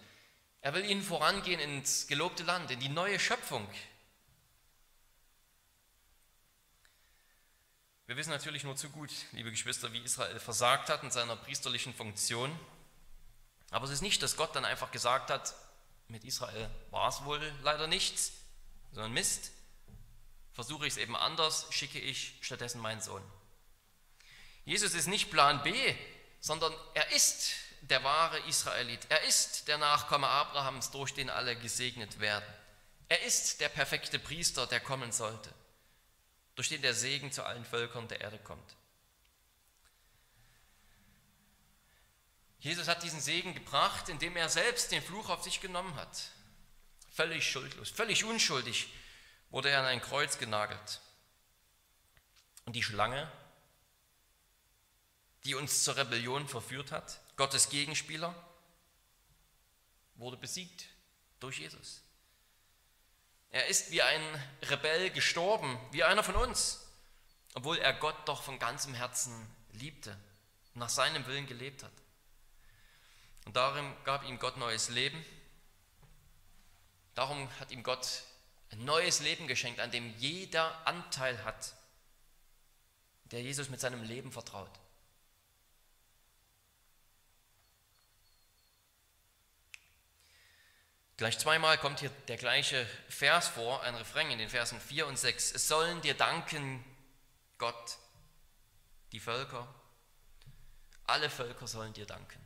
Er 0.61 0.75
will 0.75 0.85
ihnen 0.85 1.01
vorangehen 1.01 1.59
ins 1.59 2.05
gelobte 2.05 2.43
Land, 2.43 2.69
in 2.69 2.79
die 2.79 2.89
neue 2.89 3.19
Schöpfung. 3.19 3.67
Wir 8.11 8.17
wissen 8.17 8.31
natürlich 8.31 8.65
nur 8.65 8.75
zu 8.75 8.89
gut, 8.89 9.09
liebe 9.31 9.51
Geschwister, 9.51 9.93
wie 9.93 9.99
Israel 9.99 10.37
versagt 10.37 10.89
hat 10.89 11.01
in 11.01 11.11
seiner 11.11 11.37
priesterlichen 11.37 11.93
Funktion. 11.93 12.53
Aber 13.69 13.85
es 13.85 13.91
ist 13.91 14.01
nicht, 14.01 14.21
dass 14.21 14.35
Gott 14.35 14.53
dann 14.53 14.65
einfach 14.65 14.91
gesagt 14.91 15.29
hat, 15.29 15.55
mit 16.09 16.25
Israel 16.25 16.69
war 16.89 17.07
es 17.07 17.23
wohl 17.23 17.39
leider 17.63 17.87
nichts, 17.87 18.33
sondern 18.91 19.13
Mist, 19.13 19.51
versuche 20.51 20.85
ich 20.85 20.95
es 20.95 20.97
eben 20.97 21.15
anders, 21.15 21.67
schicke 21.69 21.99
ich 21.99 22.37
stattdessen 22.41 22.81
meinen 22.81 22.99
Sohn. 22.99 23.23
Jesus 24.65 24.93
ist 24.93 25.07
nicht 25.07 25.31
Plan 25.31 25.63
B, 25.63 25.73
sondern 26.41 26.73
er 26.95 27.13
ist 27.13 27.53
der 27.79 28.03
wahre 28.03 28.39
Israelit. 28.39 28.99
Er 29.07 29.21
ist 29.23 29.69
der 29.69 29.77
Nachkomme 29.77 30.27
Abrahams, 30.27 30.91
durch 30.91 31.13
den 31.13 31.29
alle 31.29 31.55
gesegnet 31.55 32.19
werden. 32.19 32.53
Er 33.07 33.21
ist 33.21 33.61
der 33.61 33.69
perfekte 33.69 34.19
Priester, 34.19 34.67
der 34.67 34.81
kommen 34.81 35.13
sollte, 35.13 35.53
durch 36.61 36.69
den 36.69 36.83
der 36.83 36.93
Segen 36.93 37.31
zu 37.31 37.43
allen 37.43 37.65
Völkern 37.65 38.07
der 38.07 38.21
Erde 38.21 38.37
kommt. 38.37 38.75
Jesus 42.59 42.87
hat 42.87 43.01
diesen 43.01 43.19
Segen 43.19 43.55
gebracht, 43.55 44.09
indem 44.09 44.37
er 44.37 44.47
selbst 44.47 44.91
den 44.91 45.01
Fluch 45.01 45.29
auf 45.29 45.41
sich 45.41 45.59
genommen 45.59 45.95
hat. 45.95 46.29
Völlig 47.09 47.49
schuldlos, 47.49 47.89
völlig 47.89 48.25
unschuldig 48.25 48.93
wurde 49.49 49.71
er 49.71 49.79
an 49.79 49.85
ein 49.85 50.03
Kreuz 50.03 50.37
genagelt. 50.37 51.01
Und 52.65 52.75
die 52.75 52.83
Schlange, 52.83 53.27
die 55.45 55.55
uns 55.55 55.83
zur 55.83 55.97
Rebellion 55.97 56.47
verführt 56.47 56.91
hat, 56.91 57.21
Gottes 57.37 57.69
Gegenspieler, 57.69 58.35
wurde 60.13 60.37
besiegt 60.37 60.85
durch 61.39 61.57
Jesus. 61.57 62.03
Er 63.51 63.67
ist 63.67 63.91
wie 63.91 64.01
ein 64.01 64.21
Rebell 64.63 65.09
gestorben, 65.11 65.77
wie 65.91 66.03
einer 66.03 66.23
von 66.23 66.35
uns, 66.35 66.87
obwohl 67.53 67.77
er 67.77 67.93
Gott 67.93 68.15
doch 68.25 68.43
von 68.43 68.59
ganzem 68.59 68.93
Herzen 68.93 69.33
liebte 69.73 70.17
und 70.73 70.79
nach 70.79 70.89
seinem 70.89 71.25
Willen 71.27 71.47
gelebt 71.47 71.83
hat. 71.83 71.91
Und 73.45 73.55
darum 73.55 73.93
gab 74.05 74.23
ihm 74.23 74.39
Gott 74.39 74.55
neues 74.57 74.89
Leben. 74.89 75.23
Darum 77.13 77.49
hat 77.59 77.71
ihm 77.71 77.83
Gott 77.83 78.23
ein 78.71 78.85
neues 78.85 79.19
Leben 79.19 79.47
geschenkt, 79.47 79.81
an 79.81 79.91
dem 79.91 80.15
jeder 80.17 80.87
Anteil 80.87 81.43
hat, 81.43 81.73
der 83.25 83.41
Jesus 83.41 83.67
mit 83.67 83.81
seinem 83.81 84.03
Leben 84.03 84.31
vertraut. 84.31 84.71
Gleich 91.17 91.37
zweimal 91.37 91.77
kommt 91.77 91.99
hier 91.99 92.09
der 92.27 92.37
gleiche 92.37 92.87
Vers 93.07 93.47
vor, 93.47 93.83
ein 93.83 93.95
Refrain 93.95 94.31
in 94.31 94.39
den 94.39 94.49
Versen 94.49 94.79
4 94.79 95.07
und 95.07 95.19
6. 95.19 95.51
Es 95.53 95.67
sollen 95.67 96.01
dir 96.01 96.15
danken, 96.15 96.83
Gott, 97.57 97.97
die 99.11 99.19
Völker, 99.19 99.67
alle 101.05 101.29
Völker 101.29 101.67
sollen 101.67 101.93
dir 101.93 102.05
danken. 102.05 102.39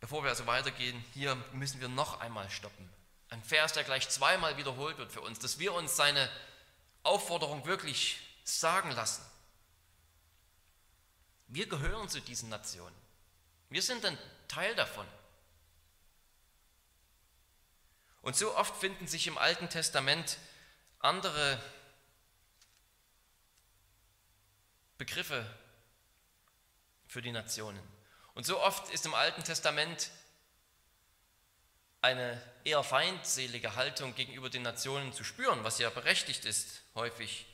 Bevor 0.00 0.22
wir 0.22 0.30
also 0.30 0.46
weitergehen, 0.46 1.04
hier 1.12 1.34
müssen 1.52 1.80
wir 1.80 1.88
noch 1.88 2.20
einmal 2.20 2.48
stoppen. 2.50 2.88
Ein 3.30 3.42
Vers, 3.42 3.72
der 3.72 3.84
gleich 3.84 4.08
zweimal 4.08 4.56
wiederholt 4.56 4.96
wird 4.98 5.12
für 5.12 5.20
uns, 5.20 5.38
dass 5.38 5.58
wir 5.58 5.74
uns 5.74 5.96
seine 5.96 6.28
Aufforderung 7.02 7.66
wirklich 7.66 8.18
sagen 8.44 8.90
lassen. 8.92 9.24
Wir 11.48 11.68
gehören 11.68 12.08
zu 12.08 12.20
diesen 12.20 12.48
Nationen. 12.48 12.94
Wir 13.70 13.82
sind 13.82 14.04
ein 14.04 14.18
Teil 14.46 14.74
davon. 14.74 15.06
Und 18.28 18.36
so 18.36 18.54
oft 18.54 18.76
finden 18.76 19.06
sich 19.06 19.26
im 19.26 19.38
Alten 19.38 19.70
Testament 19.70 20.36
andere 20.98 21.58
Begriffe 24.98 25.46
für 27.06 27.22
die 27.22 27.32
Nationen. 27.32 27.80
Und 28.34 28.44
so 28.44 28.60
oft 28.60 28.92
ist 28.92 29.06
im 29.06 29.14
Alten 29.14 29.44
Testament 29.44 30.10
eine 32.02 32.38
eher 32.64 32.84
feindselige 32.84 33.76
Haltung 33.76 34.14
gegenüber 34.14 34.50
den 34.50 34.60
Nationen 34.60 35.14
zu 35.14 35.24
spüren, 35.24 35.64
was 35.64 35.78
ja 35.78 35.88
berechtigt 35.88 36.44
ist 36.44 36.82
häufig. 36.94 37.46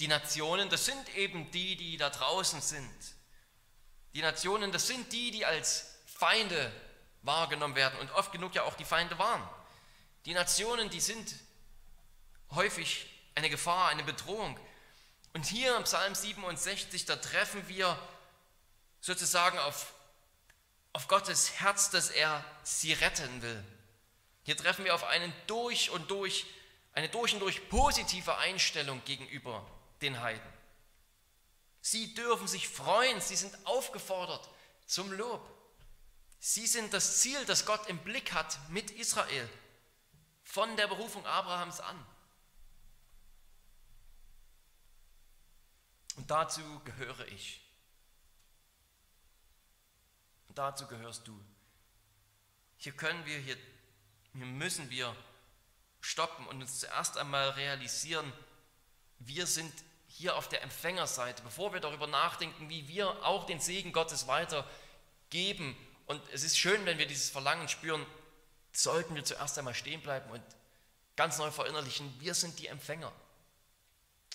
Die 0.00 0.08
Nationen, 0.08 0.70
das 0.70 0.86
sind 0.86 1.14
eben 1.16 1.50
die, 1.50 1.76
die 1.76 1.98
da 1.98 2.08
draußen 2.08 2.62
sind. 2.62 2.98
Die 4.14 4.22
Nationen, 4.22 4.72
das 4.72 4.86
sind 4.86 5.12
die, 5.12 5.32
die 5.32 5.44
als 5.44 5.98
Feinde 6.06 6.72
wahrgenommen 7.20 7.74
werden 7.74 7.98
und 8.00 8.10
oft 8.12 8.32
genug 8.32 8.54
ja 8.54 8.62
auch 8.62 8.76
die 8.76 8.86
Feinde 8.86 9.18
waren. 9.18 9.46
Die 10.24 10.34
Nationen, 10.34 10.88
die 10.90 11.00
sind 11.00 11.34
häufig 12.50 13.06
eine 13.34 13.50
Gefahr, 13.50 13.88
eine 13.88 14.04
Bedrohung. 14.04 14.58
Und 15.32 15.46
hier 15.46 15.76
im 15.76 15.84
Psalm 15.84 16.14
67, 16.14 17.06
da 17.06 17.16
treffen 17.16 17.66
wir 17.68 17.98
sozusagen 19.00 19.58
auf, 19.58 19.92
auf 20.92 21.08
Gottes 21.08 21.60
Herz, 21.60 21.90
dass 21.90 22.10
er 22.10 22.44
sie 22.62 22.92
retten 22.92 23.42
will. 23.42 23.64
Hier 24.44 24.56
treffen 24.56 24.84
wir 24.84 24.94
auf 24.94 25.04
einen 25.04 25.32
durch 25.46 25.90
und 25.90 26.10
durch, 26.10 26.46
eine 26.92 27.08
durch 27.08 27.34
und 27.34 27.40
durch 27.40 27.68
positive 27.68 28.36
Einstellung 28.38 29.02
gegenüber 29.04 29.66
den 30.02 30.20
Heiden. 30.20 30.52
Sie 31.80 32.14
dürfen 32.14 32.46
sich 32.46 32.68
freuen, 32.68 33.20
sie 33.20 33.36
sind 33.36 33.56
aufgefordert 33.66 34.48
zum 34.86 35.10
Lob. 35.12 35.48
Sie 36.38 36.66
sind 36.66 36.92
das 36.92 37.20
Ziel, 37.20 37.44
das 37.46 37.66
Gott 37.66 37.88
im 37.88 37.98
Blick 37.98 38.32
hat 38.32 38.58
mit 38.68 38.90
Israel 38.92 39.48
von 40.52 40.76
der 40.76 40.86
Berufung 40.86 41.24
Abrahams 41.24 41.80
an. 41.80 42.06
Und 46.16 46.30
dazu 46.30 46.60
gehöre 46.84 47.26
ich. 47.28 47.62
Und 50.48 50.58
dazu 50.58 50.86
gehörst 50.88 51.26
du. 51.26 51.42
Hier 52.76 52.92
können 52.92 53.24
wir, 53.24 53.38
hier, 53.38 53.56
hier 54.34 54.44
müssen 54.44 54.90
wir 54.90 55.16
stoppen 56.02 56.46
und 56.46 56.60
uns 56.60 56.80
zuerst 56.80 57.16
einmal 57.16 57.48
realisieren, 57.50 58.30
wir 59.20 59.46
sind 59.46 59.72
hier 60.06 60.36
auf 60.36 60.50
der 60.50 60.60
Empfängerseite, 60.60 61.42
bevor 61.42 61.72
wir 61.72 61.80
darüber 61.80 62.08
nachdenken, 62.08 62.68
wie 62.68 62.88
wir 62.88 63.24
auch 63.24 63.46
den 63.46 63.60
Segen 63.60 63.94
Gottes 63.94 64.26
weitergeben. 64.26 65.74
Und 66.04 66.20
es 66.28 66.42
ist 66.42 66.58
schön, 66.58 66.84
wenn 66.84 66.98
wir 66.98 67.06
dieses 67.06 67.30
Verlangen 67.30 67.70
spüren, 67.70 68.04
sollten 68.72 69.14
wir 69.14 69.24
zuerst 69.24 69.58
einmal 69.58 69.74
stehen 69.74 70.00
bleiben 70.00 70.30
und 70.30 70.42
ganz 71.16 71.38
neu 71.38 71.50
verinnerlichen, 71.50 72.12
wir 72.20 72.34
sind 72.34 72.58
die 72.58 72.66
Empfänger. 72.66 73.12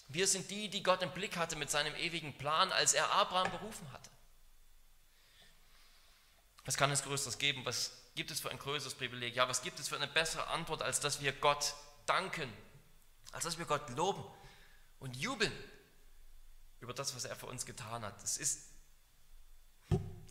Wir 0.10 0.28
sind 0.28 0.50
die, 0.50 0.70
die 0.70 0.84
Gott 0.84 1.02
im 1.02 1.12
Blick 1.12 1.36
hatte 1.36 1.56
mit 1.56 1.70
seinem 1.70 1.96
ewigen 1.96 2.38
Plan, 2.38 2.72
als 2.72 2.94
er 2.94 3.12
Abraham 3.12 3.52
berufen 3.52 3.92
hatte. 3.92 4.10
Was 6.66 6.78
kann 6.78 6.92
es 6.92 7.04
Größeres 7.04 7.40
geben? 7.40 7.66
Was 7.66 7.92
gibt 8.16 8.32
es 8.32 8.40
für 8.40 8.50
ein 8.50 8.60
größeres 8.60 8.96
Privileg? 8.96 9.36
Ja, 9.36 9.50
was 9.50 9.62
gibt 9.62 9.80
es 9.80 9.88
für 9.88 9.96
eine 9.96 10.08
bessere 10.08 10.48
Antwort, 10.48 10.82
als 10.82 11.00
dass 11.00 11.22
wir 11.22 11.34
Gott 11.34 11.74
danken, 12.06 12.52
als 13.32 13.44
dass 13.44 13.58
wir 13.58 13.66
Gott 13.66 13.90
loben 13.92 14.24
und 15.00 15.16
jubeln 15.16 15.52
über 16.80 16.94
das, 16.94 17.16
was 17.16 17.26
er 17.26 17.36
für 17.36 17.48
uns 17.48 17.66
getan 17.66 18.04
hat? 18.04 18.22
Es 18.24 18.38
ist, 18.38 18.70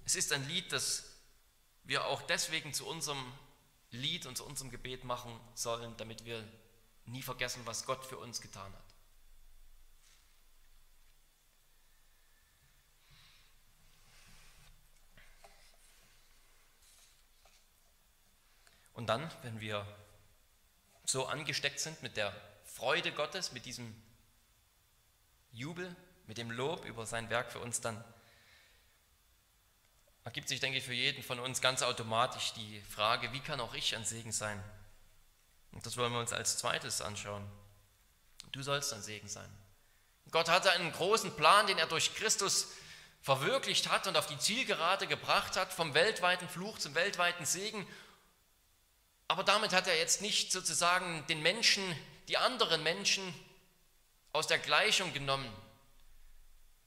es 0.04 0.14
ist 0.14 0.32
ein 0.32 0.46
Lied, 0.48 0.72
das 0.72 1.04
wir 1.84 2.06
auch 2.06 2.22
deswegen 2.22 2.72
zu 2.72 2.86
unserem 2.86 3.32
Lied 3.90 4.26
und 4.26 4.36
zu 4.36 4.44
unserem 4.44 4.70
Gebet 4.70 5.04
machen 5.04 5.38
sollen, 5.54 5.96
damit 5.96 6.24
wir 6.24 6.46
nie 7.06 7.22
vergessen, 7.22 7.62
was 7.64 7.86
Gott 7.86 8.04
für 8.04 8.18
uns 8.18 8.40
getan 8.40 8.72
hat. 8.72 8.96
Und 18.94 19.08
dann, 19.08 19.30
wenn 19.42 19.60
wir 19.60 19.86
so 21.04 21.26
angesteckt 21.26 21.78
sind 21.80 22.02
mit 22.02 22.16
der 22.16 22.34
Freude 22.64 23.12
Gottes, 23.12 23.52
mit 23.52 23.66
diesem 23.66 23.94
Jubel, 25.52 25.94
mit 26.26 26.38
dem 26.38 26.50
Lob 26.50 26.84
über 26.86 27.06
sein 27.06 27.30
Werk 27.30 27.52
für 27.52 27.60
uns, 27.60 27.80
dann 27.80 28.02
ergibt 30.26 30.48
sich, 30.48 30.58
denke 30.58 30.78
ich, 30.78 30.84
für 30.84 30.92
jeden 30.92 31.22
von 31.22 31.38
uns 31.38 31.60
ganz 31.60 31.82
automatisch 31.82 32.52
die 32.54 32.82
Frage, 32.90 33.32
wie 33.32 33.38
kann 33.38 33.60
auch 33.60 33.74
ich 33.74 33.94
ein 33.94 34.04
Segen 34.04 34.32
sein? 34.32 34.60
Und 35.70 35.86
das 35.86 35.96
wollen 35.96 36.12
wir 36.12 36.18
uns 36.18 36.32
als 36.32 36.58
zweites 36.58 37.00
anschauen. 37.00 37.48
Du 38.50 38.60
sollst 38.60 38.92
ein 38.92 39.02
Segen 39.02 39.28
sein. 39.28 39.48
Gott 40.32 40.48
hatte 40.48 40.72
einen 40.72 40.90
großen 40.90 41.36
Plan, 41.36 41.68
den 41.68 41.78
er 41.78 41.86
durch 41.86 42.16
Christus 42.16 42.72
verwirklicht 43.22 43.88
hat 43.88 44.08
und 44.08 44.16
auf 44.16 44.26
die 44.26 44.36
Zielgerade 44.36 45.06
gebracht 45.06 45.54
hat, 45.54 45.72
vom 45.72 45.94
weltweiten 45.94 46.48
Fluch 46.48 46.78
zum 46.78 46.96
weltweiten 46.96 47.46
Segen. 47.46 47.86
Aber 49.28 49.44
damit 49.44 49.72
hat 49.72 49.86
er 49.86 49.96
jetzt 49.96 50.22
nicht 50.22 50.50
sozusagen 50.50 51.24
den 51.28 51.40
Menschen, 51.40 51.84
die 52.26 52.36
anderen 52.36 52.82
Menschen 52.82 53.22
aus 54.32 54.48
der 54.48 54.58
Gleichung 54.58 55.12
genommen 55.12 55.48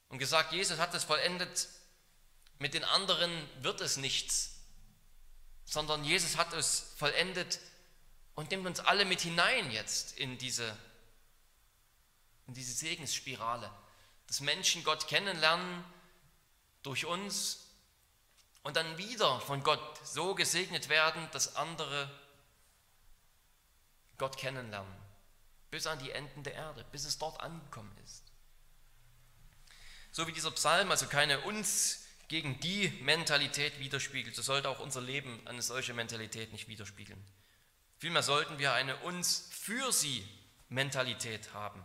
und 0.09 0.19
gesagt, 0.19 0.51
Jesus 0.51 0.77
hat 0.77 0.93
es 0.93 1.05
vollendet, 1.05 1.69
mit 2.59 2.73
den 2.73 2.83
anderen 2.83 3.31
wird 3.63 3.81
es 3.81 3.97
nichts, 3.97 4.57
sondern 5.65 6.03
Jesus 6.03 6.37
hat 6.37 6.53
es 6.53 6.93
vollendet 6.97 7.59
und 8.35 8.51
nimmt 8.51 8.67
uns 8.67 8.81
alle 8.81 9.05
mit 9.05 9.21
hinein 9.21 9.71
jetzt 9.71 10.17
in 10.17 10.37
diese, 10.37 10.77
in 12.47 12.53
diese 12.53 12.73
Segensspirale, 12.73 13.71
dass 14.27 14.41
Menschen 14.41 14.83
Gott 14.83 15.07
kennenlernen 15.07 15.83
durch 16.83 17.05
uns 17.05 17.65
und 18.63 18.75
dann 18.75 18.97
wieder 18.97 19.39
von 19.41 19.63
Gott 19.63 20.05
so 20.05 20.35
gesegnet 20.35 20.89
werden, 20.89 21.29
dass 21.31 21.55
andere 21.55 22.09
Gott 24.17 24.37
kennenlernen, 24.37 24.93
bis 25.71 25.87
an 25.87 25.99
die 25.99 26.11
Enden 26.11 26.43
der 26.43 26.55
Erde, 26.55 26.85
bis 26.91 27.05
es 27.05 27.17
dort 27.17 27.39
angekommen 27.39 27.97
ist. 28.03 28.25
So 30.11 30.27
wie 30.27 30.33
dieser 30.33 30.51
Psalm 30.51 30.91
also 30.91 31.07
keine 31.07 31.39
uns 31.41 31.98
gegen 32.29 32.59
die 32.59 32.89
Mentalität 33.01 33.79
widerspiegelt, 33.79 34.35
so 34.35 34.41
sollte 34.41 34.69
auch 34.69 34.79
unser 34.79 35.01
Leben 35.01 35.45
eine 35.45 35.61
solche 35.61 35.93
Mentalität 35.93 36.51
nicht 36.53 36.67
widerspiegeln. 36.67 37.21
Vielmehr 37.97 38.23
sollten 38.23 38.59
wir 38.59 38.71
eine 38.71 38.95
uns 38.97 39.49
für 39.51 39.91
sie 39.91 40.25
Mentalität 40.69 41.53
haben. 41.53 41.83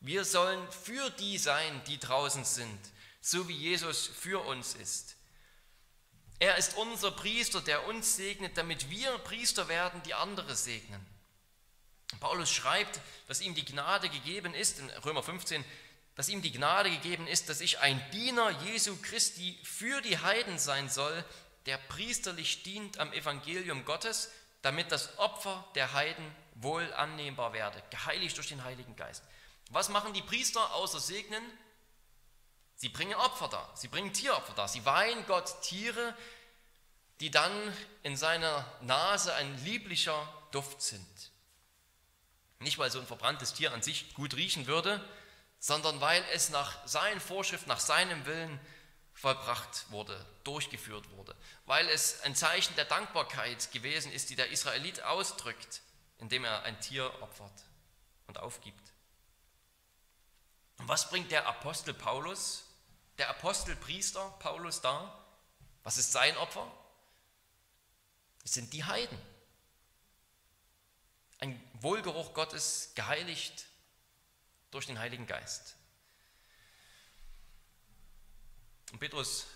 Wir 0.00 0.24
sollen 0.24 0.70
für 0.70 1.10
die 1.10 1.38
sein, 1.38 1.82
die 1.86 1.98
draußen 1.98 2.44
sind, 2.44 2.78
so 3.20 3.48
wie 3.48 3.56
Jesus 3.56 4.06
für 4.06 4.44
uns 4.46 4.74
ist. 4.74 5.16
Er 6.38 6.56
ist 6.56 6.76
unser 6.76 7.10
Priester, 7.10 7.60
der 7.60 7.86
uns 7.86 8.16
segnet, 8.16 8.56
damit 8.56 8.90
wir 8.90 9.18
Priester 9.18 9.68
werden, 9.68 10.02
die 10.04 10.14
andere 10.14 10.54
segnen. 10.54 11.04
Paulus 12.18 12.50
schreibt, 12.50 13.00
dass 13.28 13.40
ihm 13.40 13.54
die 13.54 13.64
Gnade 13.64 14.08
gegeben 14.08 14.54
ist, 14.54 14.78
in 14.78 14.90
Römer 14.90 15.22
15, 15.22 15.64
dass 16.20 16.28
ihm 16.28 16.42
die 16.42 16.52
Gnade 16.52 16.90
gegeben 16.90 17.26
ist, 17.26 17.48
dass 17.48 17.62
ich 17.62 17.78
ein 17.78 17.98
Diener 18.10 18.50
Jesu 18.66 18.94
Christi 19.00 19.58
für 19.62 20.02
die 20.02 20.18
Heiden 20.18 20.58
sein 20.58 20.90
soll, 20.90 21.24
der 21.64 21.78
priesterlich 21.78 22.62
dient 22.62 22.98
am 22.98 23.10
Evangelium 23.14 23.86
Gottes, 23.86 24.30
damit 24.60 24.92
das 24.92 25.18
Opfer 25.18 25.66
der 25.74 25.94
Heiden 25.94 26.30
wohl 26.56 26.92
annehmbar 26.92 27.54
werde, 27.54 27.82
geheiligt 27.88 28.36
durch 28.36 28.48
den 28.48 28.64
Heiligen 28.64 28.96
Geist. 28.96 29.24
Was 29.70 29.88
machen 29.88 30.12
die 30.12 30.20
Priester 30.20 30.74
außer 30.74 31.00
segnen? 31.00 31.42
Sie 32.76 32.90
bringen 32.90 33.14
Opfer 33.14 33.48
da, 33.48 33.70
sie 33.74 33.88
bringen 33.88 34.12
Tieropfer 34.12 34.52
da, 34.52 34.68
sie 34.68 34.84
weihen 34.84 35.24
Gott 35.24 35.62
Tiere, 35.62 36.14
die 37.20 37.30
dann 37.30 37.50
in 38.02 38.18
seiner 38.18 38.70
Nase 38.82 39.32
ein 39.32 39.64
lieblicher 39.64 40.30
Duft 40.50 40.82
sind. 40.82 41.32
Nicht, 42.58 42.76
weil 42.76 42.90
so 42.90 43.00
ein 43.00 43.06
verbranntes 43.06 43.54
Tier 43.54 43.72
an 43.72 43.80
sich 43.80 44.12
gut 44.12 44.34
riechen 44.36 44.66
würde, 44.66 45.02
sondern 45.60 46.00
weil 46.00 46.24
es 46.32 46.48
nach 46.48 46.86
seinen 46.88 47.20
Vorschriften, 47.20 47.68
nach 47.68 47.80
seinem 47.80 48.24
Willen 48.24 48.58
vollbracht 49.12 49.90
wurde, 49.90 50.24
durchgeführt 50.42 51.08
wurde, 51.10 51.36
weil 51.66 51.86
es 51.90 52.22
ein 52.22 52.34
Zeichen 52.34 52.74
der 52.76 52.86
Dankbarkeit 52.86 53.70
gewesen 53.70 54.10
ist, 54.10 54.30
die 54.30 54.36
der 54.36 54.48
Israelit 54.48 55.02
ausdrückt, 55.02 55.82
indem 56.18 56.44
er 56.44 56.62
ein 56.62 56.80
Tier 56.80 57.04
opfert 57.22 57.52
und 58.26 58.38
aufgibt. 58.38 58.92
Und 60.78 60.88
was 60.88 61.10
bringt 61.10 61.30
der 61.30 61.46
Apostel 61.46 61.92
Paulus, 61.92 62.64
der 63.18 63.28
Apostelpriester 63.28 64.34
Paulus 64.38 64.80
da? 64.80 65.14
Was 65.82 65.98
ist 65.98 66.12
sein 66.12 66.34
Opfer? 66.38 66.66
Es 68.44 68.54
sind 68.54 68.72
die 68.72 68.84
Heiden. 68.84 69.18
Ein 71.38 71.62
Wohlgeruch 71.74 72.32
Gottes 72.32 72.92
geheiligt 72.94 73.66
durch 74.70 74.86
den 74.86 74.98
Heiligen 74.98 75.26
Geist. 75.26 75.76
Und 78.92 78.98
Petrus 78.98 79.46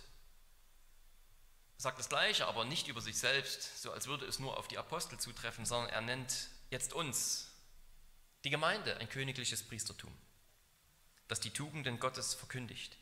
sagt 1.76 1.98
das 1.98 2.08
Gleiche, 2.08 2.46
aber 2.46 2.64
nicht 2.64 2.88
über 2.88 3.00
sich 3.00 3.18
selbst, 3.18 3.82
so 3.82 3.92
als 3.92 4.06
würde 4.06 4.26
es 4.26 4.38
nur 4.38 4.56
auf 4.56 4.68
die 4.68 4.78
Apostel 4.78 5.18
zutreffen, 5.18 5.66
sondern 5.66 5.92
er 5.92 6.00
nennt 6.00 6.48
jetzt 6.70 6.92
uns, 6.92 7.50
die 8.44 8.50
Gemeinde, 8.50 8.96
ein 8.98 9.08
königliches 9.08 9.62
Priestertum, 9.62 10.14
das 11.28 11.40
die 11.40 11.50
Tugenden 11.50 11.98
Gottes 11.98 12.34
verkündigt. 12.34 12.96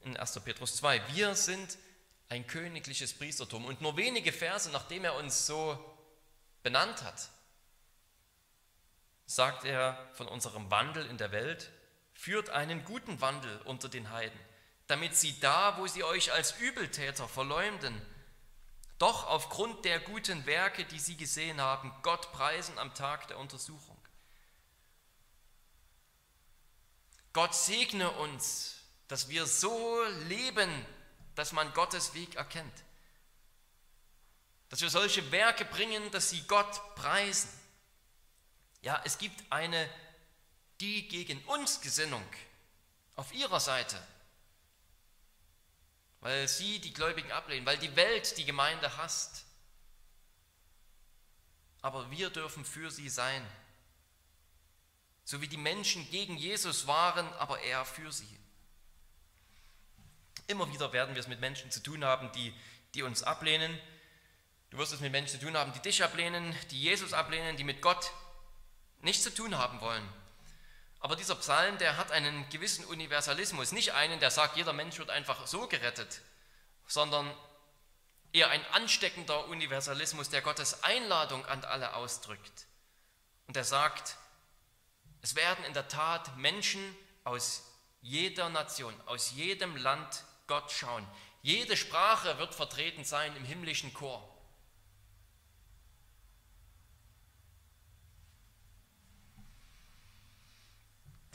In 0.00 0.16
1. 0.16 0.40
Petrus 0.40 0.76
2, 0.76 1.14
wir 1.14 1.34
sind 1.34 1.78
ein 2.28 2.46
königliches 2.46 3.12
Priestertum. 3.12 3.64
Und 3.64 3.80
nur 3.80 3.96
wenige 3.96 4.32
Verse, 4.32 4.70
nachdem 4.70 5.04
er 5.04 5.14
uns 5.14 5.46
so 5.46 5.78
benannt 6.62 7.02
hat, 7.02 7.28
sagt 9.26 9.64
er 9.64 9.96
von 10.14 10.28
unserem 10.28 10.70
Wandel 10.70 11.06
in 11.06 11.18
der 11.18 11.32
Welt, 11.32 11.70
führt 12.14 12.50
einen 12.50 12.84
guten 12.84 13.20
Wandel 13.20 13.60
unter 13.62 13.88
den 13.88 14.10
Heiden 14.10 14.38
damit 14.92 15.16
sie 15.16 15.40
da, 15.40 15.78
wo 15.78 15.86
sie 15.86 16.04
euch 16.04 16.32
als 16.32 16.58
Übeltäter 16.58 17.26
verleumden, 17.26 17.98
doch 18.98 19.26
aufgrund 19.26 19.86
der 19.86 19.98
guten 20.00 20.44
Werke, 20.44 20.84
die 20.84 20.98
sie 20.98 21.16
gesehen 21.16 21.62
haben, 21.62 21.90
Gott 22.02 22.30
preisen 22.32 22.78
am 22.78 22.94
Tag 22.94 23.26
der 23.28 23.38
Untersuchung. 23.38 23.96
Gott 27.32 27.54
segne 27.54 28.10
uns, 28.10 28.76
dass 29.08 29.30
wir 29.30 29.46
so 29.46 30.04
leben, 30.28 30.70
dass 31.36 31.52
man 31.52 31.72
Gottes 31.72 32.12
Weg 32.12 32.34
erkennt. 32.34 32.84
Dass 34.68 34.82
wir 34.82 34.90
solche 34.90 35.32
Werke 35.32 35.64
bringen, 35.64 36.10
dass 36.10 36.28
sie 36.28 36.42
Gott 36.42 36.94
preisen. 36.96 37.48
Ja, 38.82 39.00
es 39.04 39.18
gibt 39.18 39.42
eine 39.50 39.88
die 40.80 41.08
gegen 41.08 41.38
uns 41.44 41.80
Gesinnung 41.80 42.24
auf 43.14 43.32
ihrer 43.32 43.60
Seite 43.60 43.96
weil 46.22 46.46
sie 46.46 46.78
die 46.78 46.92
Gläubigen 46.92 47.32
ablehnen, 47.32 47.66
weil 47.66 47.78
die 47.78 47.94
Welt 47.96 48.38
die 48.38 48.44
Gemeinde 48.44 48.96
hasst. 48.96 49.44
Aber 51.82 52.12
wir 52.12 52.30
dürfen 52.30 52.64
für 52.64 52.92
sie 52.92 53.08
sein. 53.08 53.44
So 55.24 55.40
wie 55.40 55.48
die 55.48 55.56
Menschen 55.56 56.08
gegen 56.10 56.36
Jesus 56.36 56.86
waren, 56.86 57.26
aber 57.34 57.60
er 57.60 57.84
für 57.84 58.12
sie. 58.12 58.38
Immer 60.46 60.72
wieder 60.72 60.92
werden 60.92 61.16
wir 61.16 61.20
es 61.20 61.26
mit 61.26 61.40
Menschen 61.40 61.72
zu 61.72 61.82
tun 61.82 62.04
haben, 62.04 62.30
die, 62.32 62.54
die 62.94 63.02
uns 63.02 63.24
ablehnen. 63.24 63.76
Du 64.70 64.78
wirst 64.78 64.92
es 64.92 65.00
mit 65.00 65.10
Menschen 65.10 65.40
zu 65.40 65.44
tun 65.44 65.56
haben, 65.56 65.72
die 65.72 65.80
dich 65.80 66.04
ablehnen, 66.04 66.54
die 66.70 66.80
Jesus 66.80 67.12
ablehnen, 67.12 67.56
die 67.56 67.64
mit 67.64 67.82
Gott 67.82 68.12
nichts 69.02 69.22
zu 69.22 69.34
tun 69.34 69.58
haben 69.58 69.80
wollen. 69.80 70.08
Aber 71.00 71.16
dieser 71.16 71.34
Psalm, 71.34 71.78
der 71.78 71.96
hat 71.96 72.12
einen 72.12 72.48
gewissen 72.48 72.84
Universalismus, 72.84 73.72
nicht 73.72 73.92
einen, 73.92 74.20
der 74.20 74.30
sagt, 74.30 74.56
jeder 74.56 74.72
Mensch 74.72 74.98
wird 74.98 75.10
einfach 75.10 75.46
so 75.46 75.66
gerettet, 75.66 76.22
sondern 76.86 77.32
eher 78.32 78.50
ein 78.50 78.64
ansteckender 78.72 79.46
Universalismus, 79.48 80.30
der 80.30 80.42
Gottes 80.42 80.84
Einladung 80.84 81.44
an 81.46 81.64
alle 81.64 81.94
ausdrückt. 81.94 82.66
Und 83.48 83.56
er 83.56 83.64
sagt, 83.64 84.16
es 85.20 85.34
werden 85.34 85.64
in 85.64 85.74
der 85.74 85.88
Tat 85.88 86.36
Menschen 86.36 86.96
aus 87.24 87.64
jeder 88.00 88.48
Nation, 88.48 88.94
aus 89.06 89.32
jedem 89.32 89.76
Land 89.76 90.24
Gott 90.46 90.70
schauen. 90.70 91.06
Jede 91.42 91.76
Sprache 91.76 92.38
wird 92.38 92.54
vertreten 92.54 93.04
sein 93.04 93.34
im 93.36 93.44
himmlischen 93.44 93.92
Chor. 93.92 94.28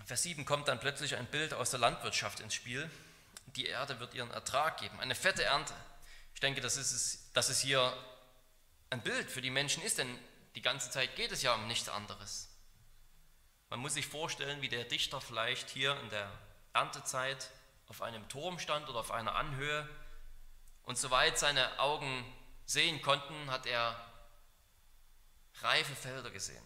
Vers 0.07 0.23
7 0.23 0.45
kommt 0.45 0.69
dann 0.69 0.79
plötzlich 0.79 1.17
ein 1.17 1.25
Bild 1.25 1.53
aus 1.53 1.71
der 1.71 1.81
Landwirtschaft 1.81 2.39
ins 2.39 2.53
Spiel. 2.53 2.89
Die 3.57 3.65
Erde 3.65 3.99
wird 3.99 4.13
ihren 4.13 4.31
Ertrag 4.31 4.79
geben, 4.79 4.97
eine 5.01 5.15
fette 5.15 5.43
Ernte. 5.43 5.73
Ich 6.33 6.39
denke, 6.39 6.61
dass 6.61 6.77
es, 6.77 7.29
dass 7.33 7.49
es 7.49 7.59
hier 7.59 7.93
ein 8.89 9.01
Bild 9.01 9.29
für 9.29 9.41
die 9.41 9.49
Menschen 9.49 9.83
ist, 9.83 9.97
denn 9.97 10.17
die 10.55 10.61
ganze 10.61 10.89
Zeit 10.91 11.17
geht 11.17 11.33
es 11.33 11.41
ja 11.41 11.55
um 11.55 11.67
nichts 11.67 11.89
anderes. 11.89 12.47
Man 13.69 13.81
muss 13.81 13.95
sich 13.95 14.07
vorstellen, 14.07 14.61
wie 14.61 14.69
der 14.69 14.85
Dichter 14.85 15.19
vielleicht 15.19 15.69
hier 15.69 15.99
in 15.99 16.09
der 16.09 16.31
Erntezeit 16.71 17.49
auf 17.89 18.01
einem 18.01 18.29
Turm 18.29 18.59
stand 18.59 18.87
oder 18.87 18.99
auf 18.99 19.11
einer 19.11 19.35
Anhöhe 19.35 19.89
und 20.83 20.97
soweit 20.97 21.37
seine 21.37 21.81
Augen 21.81 22.23
sehen 22.65 23.01
konnten, 23.01 23.51
hat 23.51 23.65
er 23.65 23.99
reife 25.63 25.95
Felder 25.95 26.31
gesehen. 26.31 26.63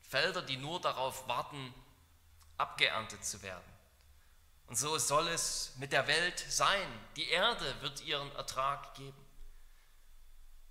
Felder, 0.00 0.42
die 0.42 0.58
nur 0.58 0.80
darauf 0.80 1.26
warten, 1.26 1.74
abgeerntet 2.58 3.24
zu 3.24 3.42
werden. 3.42 3.64
Und 4.66 4.76
so 4.76 4.98
soll 4.98 5.28
es 5.28 5.72
mit 5.78 5.92
der 5.92 6.06
Welt 6.06 6.38
sein. 6.38 6.86
Die 7.16 7.30
Erde 7.30 7.80
wird 7.80 8.02
ihren 8.02 8.30
Ertrag 8.36 8.94
geben. 8.94 9.26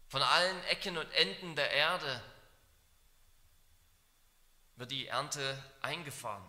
Von 0.10 0.22
allen 0.22 0.64
Ecken 0.66 0.98
und 0.98 1.12
Enden 1.14 1.56
der 1.56 1.72
Erde 1.72 2.24
wird 4.76 4.92
die 4.92 5.08
Ernte 5.08 5.62
eingefahren. 5.82 6.48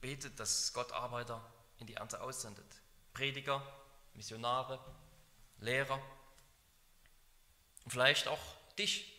Betet, 0.00 0.38
dass 0.40 0.72
Gott 0.72 0.92
Arbeiter 0.92 1.40
in 1.78 1.86
die 1.86 1.94
Ernte 1.94 2.20
aussendet. 2.20 2.66
Prediger, 3.14 3.64
Missionare, 4.14 4.78
Lehrer 5.58 6.00
und 7.84 7.90
vielleicht 7.90 8.26
auch 8.28 8.40
dich 8.78 9.13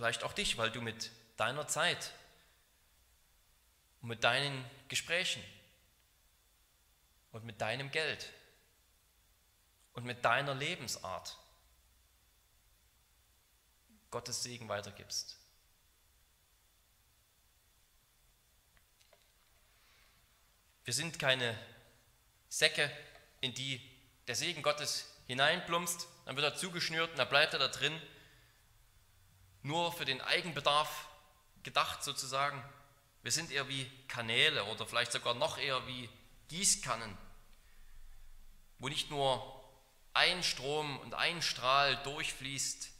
Vielleicht 0.00 0.24
auch 0.24 0.32
dich, 0.32 0.56
weil 0.56 0.70
du 0.70 0.80
mit 0.80 1.10
deiner 1.36 1.68
Zeit 1.68 2.14
und 4.00 4.08
mit 4.08 4.24
deinen 4.24 4.64
Gesprächen 4.88 5.44
und 7.32 7.44
mit 7.44 7.60
deinem 7.60 7.90
Geld 7.90 8.32
und 9.92 10.06
mit 10.06 10.24
deiner 10.24 10.54
Lebensart 10.54 11.36
Gottes 14.10 14.42
Segen 14.42 14.70
weitergibst. 14.70 15.36
Wir 20.84 20.94
sind 20.94 21.18
keine 21.18 21.58
Säcke, 22.48 22.90
in 23.42 23.52
die 23.52 23.86
der 24.28 24.34
Segen 24.34 24.62
Gottes 24.62 25.14
hineinplumpst, 25.26 26.08
dann 26.24 26.36
wird 26.36 26.46
er 26.46 26.56
zugeschnürt 26.56 27.10
und 27.10 27.18
dann 27.18 27.28
bleibt 27.28 27.52
er 27.52 27.58
da 27.58 27.68
drin 27.68 28.00
nur 29.62 29.92
für 29.92 30.04
den 30.04 30.20
Eigenbedarf 30.20 31.08
gedacht 31.62 32.02
sozusagen. 32.02 32.62
Wir 33.22 33.32
sind 33.32 33.50
eher 33.50 33.68
wie 33.68 33.90
Kanäle 34.08 34.64
oder 34.64 34.86
vielleicht 34.86 35.12
sogar 35.12 35.34
noch 35.34 35.58
eher 35.58 35.86
wie 35.86 36.08
Gießkannen, 36.48 37.16
wo 38.78 38.88
nicht 38.88 39.10
nur 39.10 39.60
ein 40.14 40.42
Strom 40.42 40.98
und 41.00 41.14
ein 41.14 41.42
Strahl 41.42 42.02
durchfließt, 42.02 42.90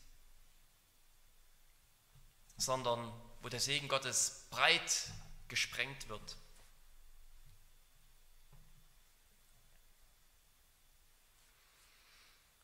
sondern 2.56 3.12
wo 3.42 3.48
der 3.48 3.60
Segen 3.60 3.88
Gottes 3.88 4.46
breit 4.50 5.10
gesprengt 5.48 6.08
wird. 6.08 6.36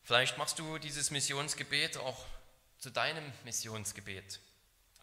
Vielleicht 0.02 0.38
machst 0.38 0.58
du 0.60 0.78
dieses 0.78 1.10
Missionsgebet 1.10 1.96
auch 1.96 2.24
zu 2.78 2.90
deinem 2.90 3.32
Missionsgebet. 3.44 4.40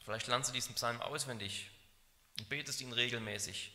Vielleicht 0.03 0.27
lernst 0.27 0.49
du 0.49 0.53
diesen 0.53 0.75
Psalm 0.75 1.01
auswendig 1.01 1.69
und 2.39 2.49
betest 2.49 2.81
ihn 2.81 2.91
regelmäßig. 2.91 3.71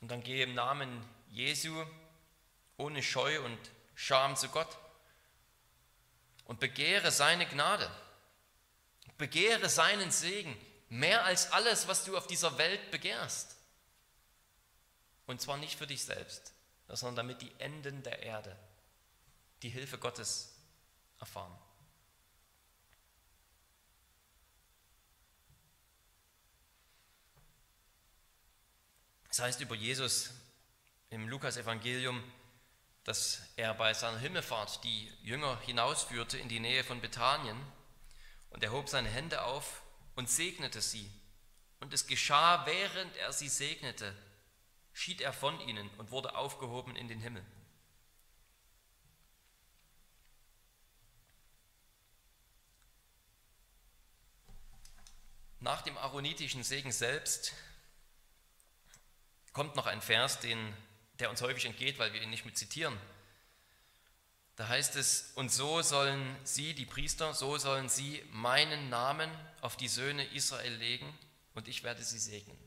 Und 0.00 0.10
dann 0.10 0.22
gehe 0.22 0.44
im 0.44 0.54
Namen 0.54 1.02
Jesu 1.30 1.84
ohne 2.76 3.02
Scheu 3.02 3.42
und 3.42 3.58
Scham 3.94 4.36
zu 4.36 4.48
Gott 4.48 4.76
und 6.44 6.60
begehre 6.60 7.10
seine 7.10 7.46
Gnade, 7.46 7.90
begehre 9.16 9.68
seinen 9.68 10.10
Segen 10.10 10.54
mehr 10.88 11.24
als 11.24 11.52
alles, 11.52 11.88
was 11.88 12.04
du 12.04 12.16
auf 12.16 12.26
dieser 12.26 12.58
Welt 12.58 12.90
begehrst. 12.90 13.56
Und 15.26 15.40
zwar 15.40 15.56
nicht 15.56 15.78
für 15.78 15.86
dich 15.86 16.04
selbst, 16.04 16.52
sondern 16.88 17.16
damit 17.16 17.40
die 17.40 17.52
Enden 17.58 18.02
der 18.02 18.22
Erde 18.22 18.56
die 19.62 19.70
Hilfe 19.70 19.96
Gottes 19.96 20.53
erfahren. 21.24 21.58
Es 29.30 29.40
heißt 29.40 29.60
über 29.62 29.74
Jesus 29.74 30.30
im 31.08 31.28
Lukas-Evangelium, 31.28 32.22
dass 33.04 33.42
er 33.56 33.74
bei 33.74 33.92
seiner 33.94 34.18
Himmelfahrt 34.18 34.84
die 34.84 35.10
Jünger 35.22 35.58
hinausführte 35.60 36.38
in 36.38 36.48
die 36.48 36.60
Nähe 36.60 36.84
von 36.84 37.00
Bethanien 37.00 37.56
und 38.50 38.62
er 38.62 38.70
hob 38.70 38.88
seine 38.88 39.08
Hände 39.08 39.42
auf 39.42 39.82
und 40.14 40.30
segnete 40.30 40.80
sie. 40.80 41.10
Und 41.80 41.92
es 41.92 42.06
geschah, 42.06 42.64
während 42.66 43.16
er 43.16 43.32
sie 43.32 43.48
segnete, 43.48 44.14
schied 44.92 45.20
er 45.20 45.32
von 45.32 45.58
ihnen 45.60 45.90
und 45.98 46.10
wurde 46.10 46.36
aufgehoben 46.36 46.94
in 46.94 47.08
den 47.08 47.20
Himmel. 47.20 47.44
Nach 55.64 55.80
dem 55.80 55.96
aaronitischen 55.96 56.62
Segen 56.62 56.92
selbst 56.92 57.54
kommt 59.54 59.76
noch 59.76 59.86
ein 59.86 60.02
Vers, 60.02 60.38
den, 60.40 60.58
der 61.20 61.30
uns 61.30 61.40
häufig 61.40 61.64
entgeht, 61.64 61.98
weil 61.98 62.12
wir 62.12 62.20
ihn 62.20 62.28
nicht 62.28 62.44
mit 62.44 62.58
zitieren. 62.58 63.00
Da 64.56 64.68
heißt 64.68 64.94
es, 64.96 65.32
und 65.36 65.50
so 65.50 65.80
sollen 65.80 66.36
sie, 66.44 66.74
die 66.74 66.84
Priester, 66.84 67.32
so 67.32 67.56
sollen 67.56 67.88
sie 67.88 68.22
meinen 68.30 68.90
Namen 68.90 69.30
auf 69.62 69.78
die 69.78 69.88
Söhne 69.88 70.26
Israel 70.34 70.74
legen 70.74 71.18
und 71.54 71.66
ich 71.66 71.82
werde 71.82 72.02
sie 72.02 72.18
segnen. 72.18 72.58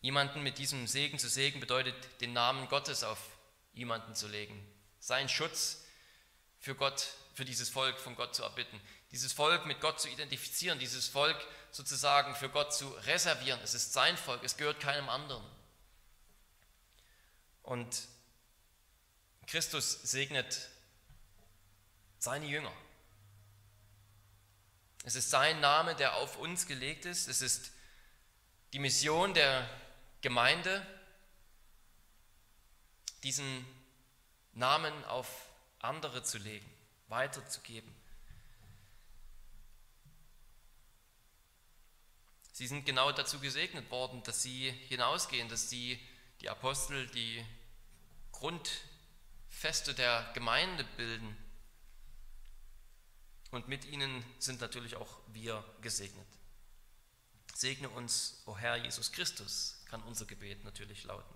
Jemanden 0.00 0.42
mit 0.42 0.56
diesem 0.56 0.86
Segen 0.86 1.18
zu 1.18 1.28
segnen 1.28 1.60
bedeutet, 1.60 2.22
den 2.22 2.32
Namen 2.32 2.68
Gottes 2.68 3.04
auf 3.04 3.20
jemanden 3.74 4.14
zu 4.14 4.28
legen, 4.28 4.66
seinen 4.98 5.28
Schutz 5.28 5.84
für 6.58 6.74
Gott, 6.74 7.06
für 7.34 7.44
dieses 7.44 7.68
Volk 7.68 8.00
von 8.00 8.16
Gott 8.16 8.34
zu 8.34 8.44
erbitten, 8.44 8.80
dieses 9.14 9.32
Volk 9.32 9.64
mit 9.64 9.80
Gott 9.80 10.00
zu 10.00 10.08
identifizieren, 10.08 10.80
dieses 10.80 11.06
Volk 11.06 11.36
sozusagen 11.70 12.34
für 12.34 12.48
Gott 12.48 12.74
zu 12.74 12.88
reservieren. 13.06 13.60
Es 13.62 13.72
ist 13.72 13.92
sein 13.92 14.16
Volk, 14.16 14.42
es 14.42 14.56
gehört 14.56 14.80
keinem 14.80 15.08
anderen. 15.08 15.44
Und 17.62 18.08
Christus 19.46 20.02
segnet 20.02 20.68
seine 22.18 22.46
Jünger. 22.46 22.72
Es 25.04 25.14
ist 25.14 25.30
sein 25.30 25.60
Name, 25.60 25.94
der 25.94 26.16
auf 26.16 26.36
uns 26.38 26.66
gelegt 26.66 27.04
ist. 27.04 27.28
Es 27.28 27.40
ist 27.40 27.70
die 28.72 28.80
Mission 28.80 29.32
der 29.32 29.70
Gemeinde, 30.22 30.84
diesen 33.22 33.64
Namen 34.54 35.04
auf 35.04 35.28
andere 35.78 36.24
zu 36.24 36.38
legen, 36.38 36.68
weiterzugeben. 37.06 37.94
Sie 42.54 42.68
sind 42.68 42.86
genau 42.86 43.10
dazu 43.10 43.40
gesegnet 43.40 43.90
worden, 43.90 44.22
dass 44.22 44.40
sie 44.40 44.70
hinausgehen, 44.70 45.48
dass 45.48 45.68
sie 45.68 45.98
die 46.40 46.48
Apostel 46.48 47.08
die 47.08 47.44
Grundfeste 48.30 49.92
der 49.92 50.30
Gemeinde 50.34 50.84
bilden. 50.96 51.36
Und 53.50 53.66
mit 53.66 53.84
ihnen 53.86 54.24
sind 54.38 54.60
natürlich 54.60 54.94
auch 54.94 55.18
wir 55.32 55.64
gesegnet. 55.80 56.28
Segne 57.52 57.88
uns, 57.88 58.40
o 58.46 58.52
oh 58.52 58.56
Herr 58.56 58.76
Jesus 58.76 59.10
Christus, 59.10 59.82
kann 59.86 60.04
unser 60.04 60.24
Gebet 60.24 60.62
natürlich 60.62 61.02
lauten. 61.02 61.34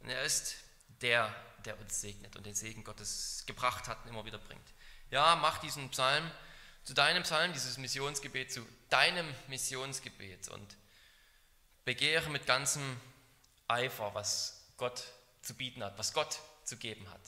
Und 0.00 0.10
er 0.10 0.22
ist 0.22 0.56
der, 1.00 1.34
der 1.64 1.80
uns 1.80 2.02
segnet 2.02 2.36
und 2.36 2.44
den 2.44 2.54
Segen 2.54 2.84
Gottes 2.84 3.44
gebracht 3.46 3.88
hat 3.88 4.04
und 4.04 4.10
immer 4.10 4.26
wieder 4.26 4.38
bringt. 4.38 4.74
Ja, 5.10 5.34
mach 5.36 5.56
diesen 5.60 5.88
Psalm 5.88 6.30
zu 6.84 6.92
deinem 6.92 7.22
Psalm, 7.22 7.52
dieses 7.52 7.78
Missionsgebet, 7.78 8.52
zu 8.52 8.66
deinem 8.90 9.32
Missionsgebet 9.48 10.48
und 10.48 10.76
begehre 11.84 12.30
mit 12.30 12.46
ganzem 12.46 13.00
Eifer, 13.68 14.14
was 14.14 14.62
Gott 14.76 15.04
zu 15.42 15.54
bieten 15.54 15.82
hat, 15.82 15.98
was 15.98 16.12
Gott 16.12 16.38
zu 16.64 16.76
geben 16.76 17.10
hat. 17.10 17.20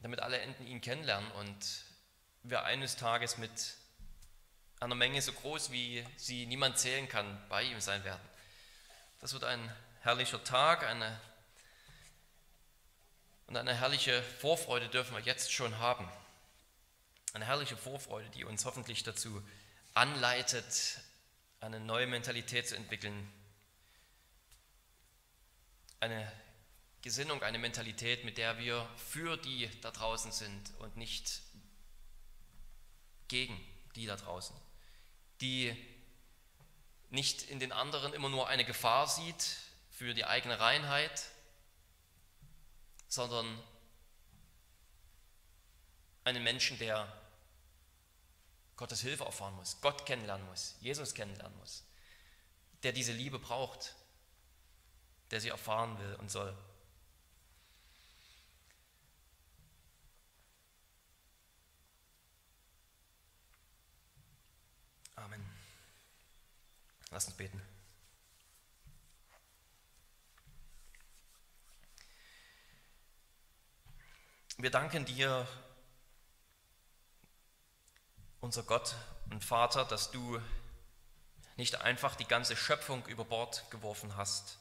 Damit 0.00 0.20
alle 0.20 0.38
Enden 0.38 0.66
ihn 0.66 0.80
kennenlernen 0.80 1.30
und 1.32 1.84
wir 2.42 2.64
eines 2.64 2.96
Tages 2.96 3.36
mit 3.38 3.50
einer 4.78 4.94
Menge 4.94 5.20
so 5.20 5.32
groß, 5.32 5.72
wie 5.72 6.06
sie 6.16 6.46
niemand 6.46 6.78
zählen 6.78 7.08
kann, 7.08 7.38
bei 7.48 7.64
ihm 7.64 7.80
sein 7.80 8.02
werden. 8.04 8.22
Das 9.20 9.34
wird 9.34 9.44
ein 9.44 9.76
herrlicher 10.00 10.42
Tag, 10.42 10.84
eine, 10.84 11.20
und 13.46 13.56
eine 13.56 13.74
herrliche 13.74 14.22
Vorfreude 14.22 14.88
dürfen 14.88 15.14
wir 15.14 15.22
jetzt 15.22 15.52
schon 15.52 15.78
haben. 15.78 16.08
Eine 17.32 17.46
herrliche 17.46 17.76
Vorfreude, 17.76 18.28
die 18.30 18.44
uns 18.44 18.64
hoffentlich 18.64 19.02
dazu 19.02 19.42
anleitet, 19.94 21.00
eine 21.60 21.78
neue 21.78 22.06
Mentalität 22.06 22.68
zu 22.68 22.76
entwickeln. 22.76 23.30
Eine 26.00 26.30
Gesinnung, 27.02 27.42
eine 27.42 27.58
Mentalität, 27.58 28.24
mit 28.24 28.36
der 28.36 28.58
wir 28.58 28.88
für 28.96 29.36
die 29.36 29.70
da 29.80 29.90
draußen 29.90 30.32
sind 30.32 30.72
und 30.78 30.96
nicht 30.96 31.40
gegen 33.28 33.58
die 33.94 34.06
da 34.06 34.16
draußen. 34.16 34.56
Die 35.40 35.74
nicht 37.10 37.42
in 37.42 37.60
den 37.60 37.72
anderen 37.72 38.12
immer 38.12 38.28
nur 38.28 38.48
eine 38.48 38.64
Gefahr 38.64 39.06
sieht 39.08 39.56
für 39.90 40.14
die 40.14 40.24
eigene 40.24 40.60
Reinheit, 40.60 41.28
sondern 43.08 43.62
einen 46.24 46.42
Menschen, 46.42 46.78
der 46.78 47.19
Gottes 48.80 49.02
Hilfe 49.02 49.24
erfahren 49.24 49.54
muss, 49.56 49.78
Gott 49.82 50.06
kennenlernen 50.06 50.46
muss, 50.46 50.74
Jesus 50.80 51.12
kennenlernen 51.12 51.54
muss, 51.58 51.84
der 52.82 52.92
diese 52.92 53.12
Liebe 53.12 53.38
braucht, 53.38 53.94
der 55.30 55.38
sie 55.42 55.50
erfahren 55.50 55.98
will 55.98 56.14
und 56.14 56.30
soll. 56.30 56.56
Amen. 65.16 65.44
Lass 67.10 67.26
uns 67.26 67.36
beten. 67.36 67.60
Wir 74.56 74.70
danken 74.70 75.04
dir 75.04 75.46
unser 78.40 78.62
Gott 78.62 78.94
und 79.30 79.44
Vater, 79.44 79.84
dass 79.84 80.10
du 80.10 80.40
nicht 81.56 81.82
einfach 81.82 82.16
die 82.16 82.24
ganze 82.24 82.56
Schöpfung 82.56 83.06
über 83.06 83.24
Bord 83.24 83.70
geworfen 83.70 84.16
hast 84.16 84.58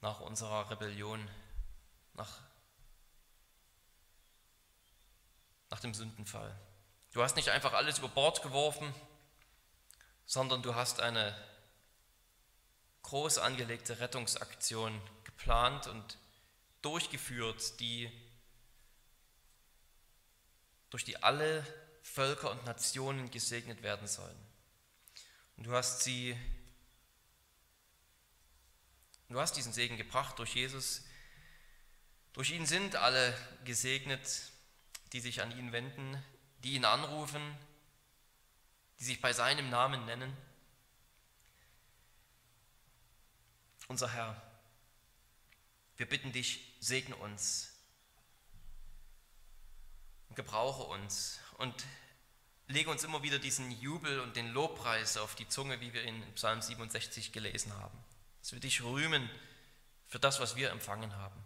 nach 0.00 0.20
unserer 0.20 0.68
Rebellion, 0.70 1.30
nach, 2.14 2.40
nach 5.70 5.78
dem 5.78 5.94
Sündenfall. 5.94 6.52
Du 7.12 7.22
hast 7.22 7.36
nicht 7.36 7.50
einfach 7.50 7.72
alles 7.72 7.98
über 7.98 8.08
Bord 8.08 8.42
geworfen, 8.42 8.92
sondern 10.26 10.62
du 10.62 10.74
hast 10.74 11.00
eine 11.00 11.32
groß 13.02 13.38
angelegte 13.38 14.00
Rettungsaktion 14.00 15.00
geplant 15.24 15.86
und 15.86 16.18
durchgeführt, 16.82 17.78
die 17.78 18.10
durch 20.92 21.04
die 21.04 21.22
alle 21.22 21.66
Völker 22.02 22.50
und 22.50 22.64
Nationen 22.64 23.30
gesegnet 23.30 23.82
werden 23.82 24.06
sollen. 24.06 24.36
Und 25.56 25.64
du 25.64 25.72
hast 25.72 26.02
sie, 26.02 26.36
du 29.28 29.40
hast 29.40 29.56
diesen 29.56 29.72
Segen 29.72 29.96
gebracht 29.96 30.38
durch 30.38 30.54
Jesus. 30.54 31.02
Durch 32.34 32.50
ihn 32.50 32.66
sind 32.66 32.94
alle 32.96 33.36
gesegnet 33.64 34.52
die 35.12 35.20
sich 35.20 35.42
an 35.42 35.56
ihn 35.56 35.72
wenden, 35.72 36.22
die 36.64 36.72
ihn 36.72 36.84
anrufen, 36.84 37.42
die 38.98 39.04
sich 39.04 39.20
bei 39.20 39.32
seinem 39.32 39.68
Namen 39.68 40.06
nennen. 40.06 40.34
Unser 43.88 44.10
Herr, 44.10 44.40
wir 45.98 46.08
bitten 46.08 46.32
dich, 46.32 46.76
segne 46.80 47.14
uns 47.16 47.71
gebrauche 50.34 50.82
uns 50.84 51.38
und 51.58 51.74
lege 52.68 52.90
uns 52.90 53.04
immer 53.04 53.22
wieder 53.22 53.38
diesen 53.38 53.70
Jubel 53.70 54.20
und 54.20 54.36
den 54.36 54.48
Lobpreis 54.48 55.16
auf 55.16 55.34
die 55.34 55.48
Zunge, 55.48 55.80
wie 55.80 55.92
wir 55.92 56.02
in 56.02 56.22
Psalm 56.34 56.62
67 56.62 57.32
gelesen 57.32 57.74
haben. 57.74 57.96
Dass 58.40 58.52
wir 58.52 58.60
dich 58.60 58.82
rühmen 58.82 59.28
für 60.06 60.18
das, 60.18 60.40
was 60.40 60.56
wir 60.56 60.70
empfangen 60.70 61.14
haben. 61.16 61.42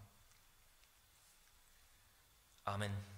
Amen. 2.65 3.16